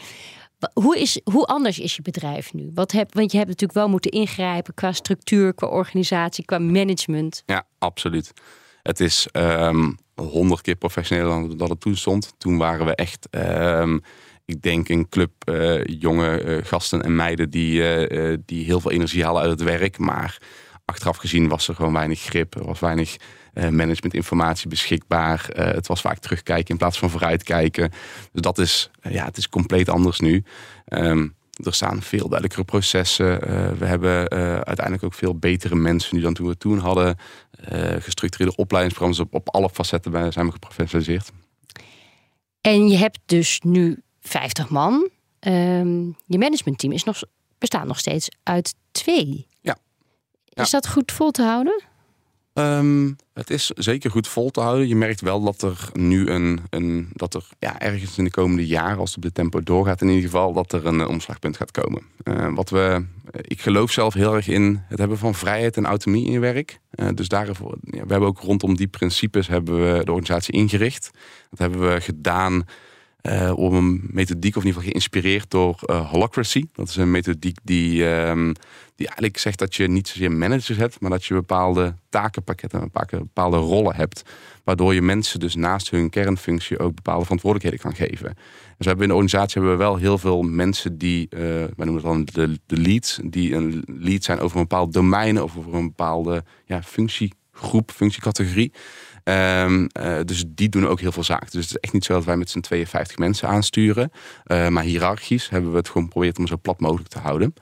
Hoe, 0.74 1.00
is, 1.00 1.22
hoe 1.24 1.46
anders 1.46 1.80
is 1.80 1.96
je 1.96 2.02
bedrijf 2.02 2.54
nu? 2.54 2.72
Wat 2.74 2.92
want 2.92 3.32
je 3.32 3.38
hebt 3.38 3.50
natuurlijk 3.50 3.74
wel 3.80 3.90
moeten 3.90 4.12
ingrijpen 4.12 4.74
qua 4.74 4.92
structuur, 4.92 5.54
qua 5.54 5.68
organisatie, 5.68 6.46
qua 6.46 6.60
management. 6.60 7.44
Ja, 7.46 7.68
absoluut. 7.78 8.32
Het 8.82 9.00
is 9.00 9.28
um, 9.32 9.98
honderd 10.16 10.62
keer 10.62 10.76
professioneler 10.76 11.58
dan 11.58 11.70
het 11.70 11.80
toen 11.80 11.96
stond. 11.96 12.34
Toen 12.38 12.58
waren 12.58 12.86
we 12.86 12.96
echt, 12.96 13.28
um, 13.32 14.02
ik 14.46 14.62
denk, 14.62 14.90
een 14.90 15.10
club 15.10 15.32
uh, 15.50 15.84
jonge 15.84 16.44
uh, 16.44 16.66
gasten 16.66 17.04
en 17.04 17.16
meiden 17.16 17.50
die, 17.50 17.82
die 18.46 18.66
heel 18.66 18.80
veel 18.80 18.92
energie 18.92 19.24
halen 19.24 19.42
uit 19.42 19.52
het 19.52 19.64
werk. 19.64 19.98
Maar 19.98 20.38
achteraf 20.86 21.18
gezien 21.18 21.48
was 21.48 21.68
er 21.68 21.76
gewoon 21.76 21.94
weinig 21.94 22.20
grip. 22.20 22.56
Er 22.56 22.66
was 22.66 22.80
weinig 22.80 23.16
managementinformatie 23.56 24.68
beschikbaar. 24.68 25.50
Uh, 25.50 25.66
het 25.66 25.88
was 25.88 26.02
vaak 26.02 26.18
terugkijken 26.18 26.70
in 26.70 26.78
plaats 26.78 27.00
van 27.00 27.10
vooruitkijken. 27.10 27.90
Dus 28.32 28.42
dat 28.42 28.58
is, 28.58 28.90
uh, 29.02 29.14
ja, 29.14 29.26
het 29.26 29.38
is 29.38 29.50
compleet 29.50 29.90
anders 29.90 30.20
nu. 30.20 30.44
Um, 30.88 31.36
er 31.64 31.74
staan 31.74 32.02
veel 32.02 32.28
duidelijkere 32.28 32.64
processen. 32.64 33.40
we 33.78 33.86
hebben 33.86 34.30
uiteindelijk 34.66 35.04
ook 35.04 35.14
veel 35.14 35.36
betere 35.36 35.76
mensen 35.76 36.16
nu 36.16 36.22
dan 36.22 36.34
toen 36.34 36.48
we 36.48 36.58
toen 36.58 36.78
hadden. 36.78 37.18
gestructureerde 38.00 38.56
opleidingsprogramma's 38.56 39.26
op, 39.26 39.34
op 39.34 39.56
alle 39.56 39.70
facetten 39.70 40.34
zijn 40.34 40.46
we 40.46 40.52
geprofessionaliseerd. 40.52 41.32
En 42.62 42.88
je 42.88 42.98
hebt 42.98 43.20
dus 43.26 43.60
nu 43.64 44.02
50 44.20 44.70
man. 44.70 45.10
Um, 45.40 46.16
je 46.26 46.38
managementteam 46.38 46.94
is 46.94 47.04
nog, 47.04 47.22
bestaat 47.58 47.86
nog 47.86 48.00
steeds 48.00 48.30
uit 48.44 48.76
twee. 48.92 49.48
Ja. 49.62 49.78
Is 50.54 50.70
dat 50.70 50.88
goed 50.88 51.12
vol 51.12 51.32
te 51.32 51.44
houden? 51.44 51.84
Um, 52.58 53.16
het 53.34 53.50
is 53.50 53.66
zeker 53.68 54.12
goed 54.12 54.28
vol 54.28 54.52
te 54.52 54.60
houden. 54.62 54.88
Je 54.88 54.96
merkt 54.96 55.22
wel 55.22 55.44
dat 55.44 55.62
er 55.62 55.90
nu 55.94 56.30
een, 56.30 56.60
een 56.70 57.10
dat 57.14 57.34
er 57.34 57.48
ja, 57.60 57.80
ergens 57.80 58.18
in 58.18 58.24
de 58.24 58.30
komende 58.30 58.68
jaren, 58.68 58.98
als 58.98 59.10
het 59.10 59.18
op 59.18 59.24
de 59.24 59.32
tempo 59.32 59.64
doorgaat, 59.64 60.02
in 60.02 60.08
ieder 60.08 60.24
geval, 60.24 60.54
dat 60.54 60.74
er 60.74 60.86
een 60.86 61.08
omslagpunt 61.08 61.58
gaat 61.58 61.72
komen. 61.72 62.02
Uh, 62.24 62.54
wat 62.54 62.70
we, 62.70 63.06
ik 63.32 63.62
geloof 63.62 63.92
zelf 63.92 64.14
heel 64.14 64.36
erg 64.36 64.48
in 64.48 64.84
het 64.88 65.00
hebben 65.00 65.18
van 65.18 65.36
vrijheid 65.36 65.78
en 65.78 65.86
autonomie 65.86 66.26
in 66.26 66.32
je 66.32 66.40
werk. 66.40 66.80
Dus 67.14 67.28
daarvoor, 67.28 67.78
we 67.82 67.98
hebben 67.98 68.28
ook 68.28 68.40
rondom 68.40 68.76
die 68.76 68.88
principes 68.88 69.48
hebben 69.48 69.76
we 69.76 70.04
de 70.04 70.12
organisatie 70.12 70.54
ingericht. 70.54 71.12
Dat 71.50 71.60
hebben 71.60 71.94
we 71.94 72.02
gedaan 72.02 72.64
uh, 73.26 73.58
om 73.58 73.74
een 73.74 74.02
methodiek, 74.12 74.56
of 74.56 74.62
in 74.62 74.68
ieder 74.68 74.82
geval 74.82 74.92
geïnspireerd 74.92 75.52
door 75.52 75.80
uh, 75.86 76.10
Holacracy. 76.12 76.66
Dat 76.74 76.88
is 76.88 76.96
een 76.96 77.12
methodiek 77.12 77.58
die, 77.64 78.04
um, 78.04 78.54
die 78.96 79.08
eigenlijk 79.08 79.38
zegt 79.38 79.60
dat 79.60 79.76
je 79.76 79.88
niet 79.88 80.08
zozeer 80.08 80.32
managers 80.32 80.78
hebt, 80.78 81.00
maar 81.00 81.10
dat 81.10 81.26
je 81.26 81.34
bepaalde 81.34 81.96
takenpakketten, 82.10 82.92
bepaalde 83.10 83.58
rollen 83.58 83.96
hebt. 83.96 84.22
Waardoor 84.64 84.94
je 84.94 85.02
mensen 85.02 85.40
dus 85.40 85.56
naast 85.56 85.90
hun 85.90 86.10
kernfunctie 86.10 86.80
ook 86.80 86.96
bepaalde 86.96 87.24
verantwoordelijkheden 87.24 87.86
kan 87.86 88.08
geven. 88.08 88.34
Dus 88.36 88.78
we 88.78 88.88
hebben 88.88 89.04
in 89.04 89.10
de 89.10 89.16
organisatie 89.16 89.62
hebben 89.62 89.78
we 89.78 89.84
wel 89.84 89.98
heel 89.98 90.18
veel 90.18 90.42
mensen 90.42 90.98
die, 90.98 91.28
uh, 91.30 91.40
wij 91.40 91.86
noemen 91.86 91.96
het 91.96 92.04
dan 92.04 92.26
de, 92.26 92.60
de 92.66 92.78
leads, 92.78 93.20
die 93.24 93.54
een 93.54 93.84
lead 93.86 94.24
zijn 94.24 94.40
over 94.40 94.58
een 94.58 94.68
bepaald 94.68 94.94
domein 94.94 95.42
of 95.42 95.58
over 95.58 95.74
een 95.74 95.88
bepaalde 95.88 96.44
ja, 96.66 96.84
functiegroep, 96.84 97.92
functiecategorie. 97.92 98.72
Um, 99.30 99.88
uh, 100.00 100.20
dus 100.26 100.44
die 100.48 100.70
doen 100.70 100.88
ook 100.88 101.00
heel 101.00 101.12
veel 101.12 101.24
zaken. 101.24 101.52
Dus 101.52 101.62
het 101.62 101.70
is 101.70 101.80
echt 101.80 101.94
niet 101.94 102.06
zo 102.06 102.14
dat 102.14 102.26
wij 102.26 102.38
met 102.38 102.50
z'n 102.50 102.60
52 102.60 103.18
mensen 103.18 103.48
aansturen. 103.48 104.12
Uh, 104.48 104.68
maar 104.68 104.84
hiërarchisch 104.84 105.50
hebben 105.50 105.72
we 105.72 105.78
het 105.78 105.88
gewoon 105.88 106.04
geprobeerd 106.04 106.38
om 106.38 106.48
zo 106.48 106.58
plat 106.62 106.80
mogelijk 106.80 107.10
te 107.10 107.20
houden. 107.20 107.54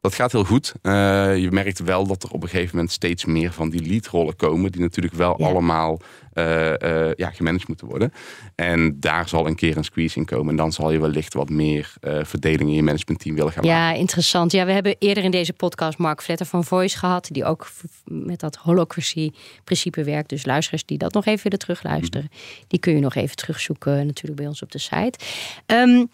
Dat 0.00 0.14
gaat 0.14 0.32
heel 0.32 0.44
goed. 0.44 0.74
Uh, 0.82 0.92
je 1.36 1.50
merkt 1.50 1.78
wel 1.78 2.06
dat 2.06 2.22
er 2.22 2.30
op 2.30 2.42
een 2.42 2.48
gegeven 2.48 2.76
moment 2.76 2.92
steeds 2.92 3.24
meer 3.24 3.52
van 3.52 3.70
die 3.70 3.86
leadrollen 3.86 4.36
komen. 4.36 4.72
Die 4.72 4.80
natuurlijk 4.80 5.14
wel 5.14 5.34
ja. 5.38 5.46
allemaal 5.46 6.00
uh, 6.34 6.72
uh, 6.78 7.14
ja, 7.14 7.30
gemanaged 7.30 7.68
moeten 7.68 7.86
worden. 7.86 8.12
En 8.54 9.00
daar 9.00 9.28
zal 9.28 9.46
een 9.46 9.54
keer 9.54 9.76
een 9.76 9.84
squeeze 9.84 10.18
in 10.18 10.24
komen. 10.24 10.50
En 10.50 10.56
dan 10.56 10.72
zal 10.72 10.90
je 10.90 11.00
wellicht 11.00 11.34
wat 11.34 11.50
meer 11.50 11.94
verdeling 12.22 12.68
in 12.68 12.74
je 12.74 12.82
managementteam 12.82 13.34
willen 13.34 13.52
gaan 13.52 13.64
ja, 13.64 13.74
maken. 13.74 13.94
Ja, 13.94 14.00
interessant. 14.00 14.52
Ja, 14.52 14.66
we 14.66 14.72
hebben 14.72 14.96
eerder 14.98 15.24
in 15.24 15.30
deze 15.30 15.52
podcast 15.52 15.98
Mark 15.98 16.22
Vletter 16.22 16.46
van 16.46 16.64
Voice 16.64 16.98
gehad. 16.98 17.28
Die 17.32 17.44
ook 17.44 17.70
met 18.04 18.40
dat 18.40 18.56
holocracy 18.56 19.30
principe 19.64 20.04
werkt. 20.04 20.28
Dus 20.28 20.44
luisteraars 20.44 20.84
die 20.84 20.98
dat 20.98 21.12
nog 21.12 21.26
even 21.26 21.42
willen 21.42 21.58
terugluisteren. 21.58 22.28
Mm. 22.32 22.38
Die 22.68 22.80
kun 22.80 22.94
je 22.94 23.00
nog 23.00 23.14
even 23.14 23.36
terugzoeken 23.36 24.06
natuurlijk 24.06 24.36
bij 24.36 24.46
ons 24.46 24.62
op 24.62 24.72
de 24.72 24.78
site. 24.78 25.18
Um, 25.66 26.10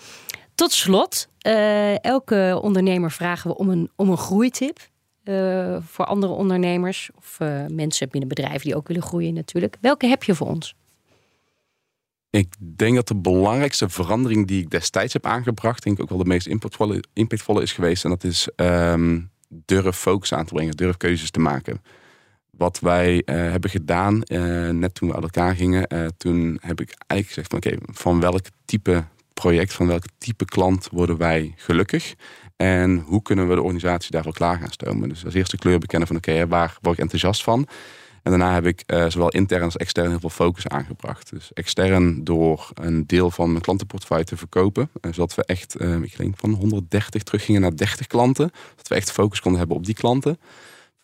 tot 0.55 0.73
slot, 0.73 1.29
uh, 1.47 2.05
elke 2.05 2.59
ondernemer 2.63 3.11
vragen 3.11 3.51
we 3.51 3.57
om 3.57 3.69
een, 3.69 3.91
om 3.97 4.11
een 4.11 4.17
groeitip. 4.17 4.79
Uh, 5.25 5.77
voor 5.81 6.05
andere 6.05 6.33
ondernemers 6.33 7.11
of 7.17 7.39
uh, 7.43 7.67
mensen 7.67 8.09
binnen 8.09 8.29
bedrijven 8.29 8.61
die 8.61 8.77
ook 8.77 8.89
willen 8.89 9.03
groeien 9.03 9.35
natuurlijk. 9.35 9.77
Welke 9.81 10.07
heb 10.07 10.23
je 10.23 10.35
voor 10.35 10.47
ons? 10.47 10.75
Ik 12.31 12.55
denk 12.59 12.95
dat 12.95 13.09
de 13.09 13.17
belangrijkste 13.17 13.89
verandering 13.89 14.47
die 14.47 14.63
ik 14.63 14.71
destijds 14.71 15.13
heb 15.13 15.27
aangebracht, 15.27 15.83
denk 15.83 15.97
ik 15.97 16.03
ook 16.03 16.09
wel 16.09 16.19
de 16.19 16.25
meest 16.25 16.47
impactvolle, 17.13 17.63
is 17.63 17.73
geweest. 17.73 18.05
En 18.05 18.11
dat 18.11 18.25
is 18.25 18.49
um, 18.57 19.31
durf 19.49 19.97
focus 19.97 20.33
aan 20.33 20.45
te 20.45 20.55
brengen, 20.55 20.77
durf 20.77 20.97
keuzes 20.97 21.31
te 21.31 21.41
maken. 21.41 21.83
Wat 22.51 22.81
wij 22.81 23.23
hebben 23.25 23.71
gedaan, 23.71 24.23
net 24.79 24.95
toen 24.95 25.09
we 25.09 25.15
uit 25.15 25.23
elkaar 25.23 25.55
gingen, 25.55 26.15
toen 26.17 26.59
heb 26.61 26.81
ik 26.81 26.95
eigenlijk 27.07 27.27
gezegd 27.27 27.51
van 27.51 27.59
oké, 27.59 27.93
van 27.93 28.21
welk 28.21 28.41
type 28.65 29.05
project 29.35 29.73
van 29.73 29.87
welk 29.87 30.05
type 30.19 30.45
klant 30.45 30.89
worden 30.93 31.17
wij 31.17 31.53
gelukkig? 31.57 32.15
En 32.57 32.99
hoe 32.99 33.23
kunnen 33.23 33.49
we 33.49 33.55
de 33.55 33.63
organisatie 33.63 34.11
daarvoor 34.11 34.33
klaar 34.33 34.59
gaan 34.59 34.73
stomen? 34.73 35.09
Dus 35.09 35.25
als 35.25 35.35
eerste 35.35 35.57
kleur 35.57 35.79
bekennen 35.79 36.09
van 36.09 36.17
oké, 36.17 36.31
okay, 36.31 36.47
waar 36.47 36.79
word 36.81 36.95
ik 36.95 37.03
enthousiast 37.03 37.43
van? 37.43 37.69
En 38.25 38.31
daarna 38.31 38.55
heb 38.55 38.67
ik 38.67 38.83
uh, 38.87 39.07
zowel 39.09 39.29
intern 39.29 39.63
als 39.63 39.77
extern 39.77 40.09
heel 40.09 40.21
veel 40.21 40.31
focus 40.31 40.69
aangebracht. 40.69 41.31
Dus 41.31 41.53
extern 41.53 42.25
door 42.25 42.71
een 42.75 43.07
deel 43.07 43.31
van 43.31 43.51
mijn 43.51 43.63
klantenportefeuille 43.63 44.25
te 44.25 44.37
verkopen. 44.37 44.91
Uh, 45.01 45.13
zodat 45.13 45.35
we 45.35 45.45
echt, 45.45 45.81
uh, 45.81 46.03
ik 46.03 46.17
denk 46.17 46.35
van 46.37 46.53
130 46.53 47.23
teruggingen 47.23 47.61
naar 47.61 47.77
30 47.77 48.07
klanten. 48.07 48.51
Dat 48.77 48.89
we 48.89 48.95
echt 48.95 49.13
focus 49.13 49.41
konden 49.41 49.59
hebben 49.59 49.77
op 49.77 49.85
die 49.87 49.95
klanten. 49.95 50.39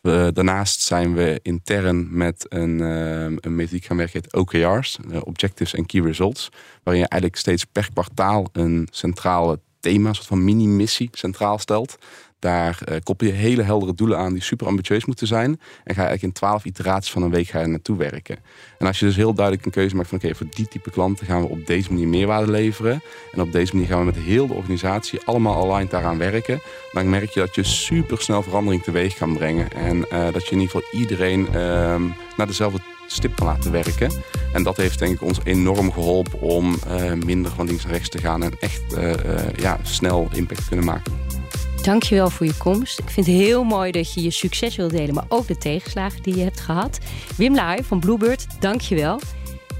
Daarnaast 0.02 0.80
zijn 0.80 1.14
we 1.14 1.40
intern 1.42 2.08
met 2.16 2.46
een, 2.48 2.80
een 2.80 3.54
methodiek 3.54 3.84
gaan 3.84 3.96
werken, 3.96 4.20
heet 4.22 4.34
OKR's, 4.34 4.98
Objectives 5.24 5.76
and 5.76 5.86
Key 5.86 6.00
Results. 6.00 6.48
Waarin 6.82 7.02
je 7.02 7.08
eigenlijk 7.08 7.40
steeds 7.40 7.64
per 7.64 7.90
kwartaal 7.92 8.48
een 8.52 8.88
centrale 8.90 9.60
thema, 9.80 10.08
een 10.08 10.14
soort 10.14 10.26
van 10.26 10.44
mini-missie 10.44 11.08
centraal 11.12 11.58
stelt. 11.58 11.98
Daar 12.40 12.78
uh, 12.88 12.96
koppel 13.02 13.26
je 13.26 13.32
hele 13.32 13.62
heldere 13.62 13.94
doelen 13.94 14.18
aan 14.18 14.32
die 14.32 14.42
super 14.42 14.66
ambitieus 14.66 15.04
moeten 15.04 15.26
zijn. 15.26 15.50
En 15.50 15.94
ga 15.94 16.02
je 16.02 16.08
eigenlijk 16.08 16.22
in 16.22 16.32
twaalf 16.32 16.64
iteraties 16.64 17.10
van 17.10 17.22
een 17.22 17.30
week 17.30 17.48
ga 17.48 17.60
je 17.60 17.66
naartoe 17.66 17.96
werken. 17.96 18.36
En 18.78 18.86
als 18.86 18.98
je 18.98 19.06
dus 19.06 19.16
heel 19.16 19.34
duidelijk 19.34 19.66
een 19.66 19.72
keuze 19.72 19.96
maakt 19.96 20.08
van 20.08 20.18
oké, 20.18 20.34
voor 20.34 20.46
die 20.54 20.68
type 20.68 20.90
klanten 20.90 21.26
gaan 21.26 21.40
we 21.40 21.48
op 21.48 21.66
deze 21.66 21.92
manier 21.92 22.08
meerwaarde 22.08 22.50
leveren. 22.50 23.02
En 23.32 23.40
op 23.40 23.52
deze 23.52 23.72
manier 23.72 23.88
gaan 23.88 23.98
we 23.98 24.04
met 24.04 24.16
heel 24.16 24.46
de 24.46 24.54
organisatie 24.54 25.20
allemaal 25.24 25.64
aligned 25.64 25.90
daaraan 25.90 26.18
werken. 26.18 26.60
Dan 26.92 27.10
merk 27.10 27.30
je 27.30 27.40
dat 27.40 27.54
je 27.54 27.62
super 27.62 28.22
snel 28.22 28.42
verandering 28.42 28.82
teweeg 28.82 29.16
kan 29.16 29.34
brengen. 29.34 29.72
En 29.72 29.96
uh, 29.96 30.32
dat 30.32 30.46
je 30.46 30.54
in 30.54 30.60
ieder 30.60 30.80
geval 30.80 31.00
iedereen 31.00 31.46
uh, 31.46 31.54
naar 32.36 32.46
dezelfde 32.46 32.80
stip 33.06 33.36
kan 33.36 33.46
laten 33.46 33.72
werken. 33.72 34.10
En 34.52 34.62
dat 34.62 34.76
heeft 34.76 34.98
denk 34.98 35.14
ik 35.14 35.22
ons 35.22 35.38
enorm 35.44 35.92
geholpen 35.92 36.40
om 36.40 36.76
uh, 36.88 37.12
minder 37.12 37.52
van 37.52 37.66
links 37.66 37.82
naar 37.82 37.92
rechts 37.92 38.08
te 38.08 38.18
gaan 38.18 38.42
en 38.42 38.52
echt 38.60 38.82
ja, 39.56 39.78
snel 39.82 40.28
impact 40.32 40.68
kunnen 40.68 40.84
maken. 40.84 41.39
Dankjewel 41.82 42.30
voor 42.30 42.46
je 42.46 42.56
komst. 42.56 42.98
Ik 42.98 43.10
vind 43.10 43.26
het 43.26 43.34
heel 43.34 43.64
mooi 43.64 43.92
dat 43.92 44.14
je 44.14 44.22
je 44.22 44.30
succes 44.30 44.76
wil 44.76 44.88
delen, 44.88 45.14
maar 45.14 45.24
ook 45.28 45.46
de 45.46 45.58
tegenslagen 45.58 46.22
die 46.22 46.36
je 46.36 46.42
hebt 46.42 46.60
gehad. 46.60 46.98
Wim 47.36 47.54
Laai 47.54 47.84
van 47.84 48.00
Bluebird, 48.00 48.46
dankjewel. 48.60 49.20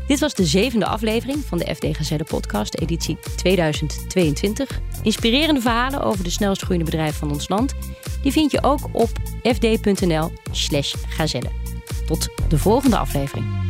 Dit 0.07 0.21
was 0.21 0.35
de 0.35 0.45
zevende 0.45 0.87
aflevering 0.87 1.45
van 1.45 1.59
de 1.59 1.75
FD 1.75 1.97
Gazelle 1.97 2.25
podcast, 2.25 2.75
editie 2.75 3.19
2022. 3.37 4.81
Inspirerende 5.03 5.61
verhalen 5.61 6.03
over 6.03 6.25
de 6.25 6.31
snelst 6.31 6.63
groeiende 6.63 6.91
bedrijven 6.91 7.19
van 7.19 7.31
ons 7.31 7.49
land. 7.49 7.75
Die 8.23 8.33
vind 8.33 8.51
je 8.51 8.63
ook 8.63 8.89
op 8.93 9.11
fd.nl 9.43 10.33
slash 10.51 10.95
gazelle. 11.09 11.51
Tot 12.07 12.29
de 12.49 12.59
volgende 12.59 12.97
aflevering. 12.97 13.70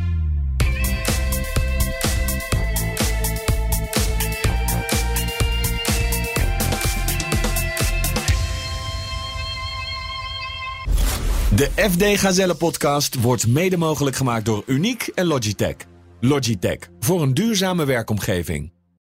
De 11.57 11.71
FD 11.77 12.21
Gazelle 12.21 12.55
podcast 12.55 13.21
wordt 13.21 13.47
mede 13.47 13.77
mogelijk 13.77 14.17
gemaakt 14.17 14.45
door 14.45 14.63
Uniek 14.67 15.11
en 15.15 15.27
Logitech. 15.27 15.77
Logitech 16.21 16.79
voor 17.01 17.23
een 17.23 17.35
duurzame 17.35 17.85
werkomgeving. 17.85 18.73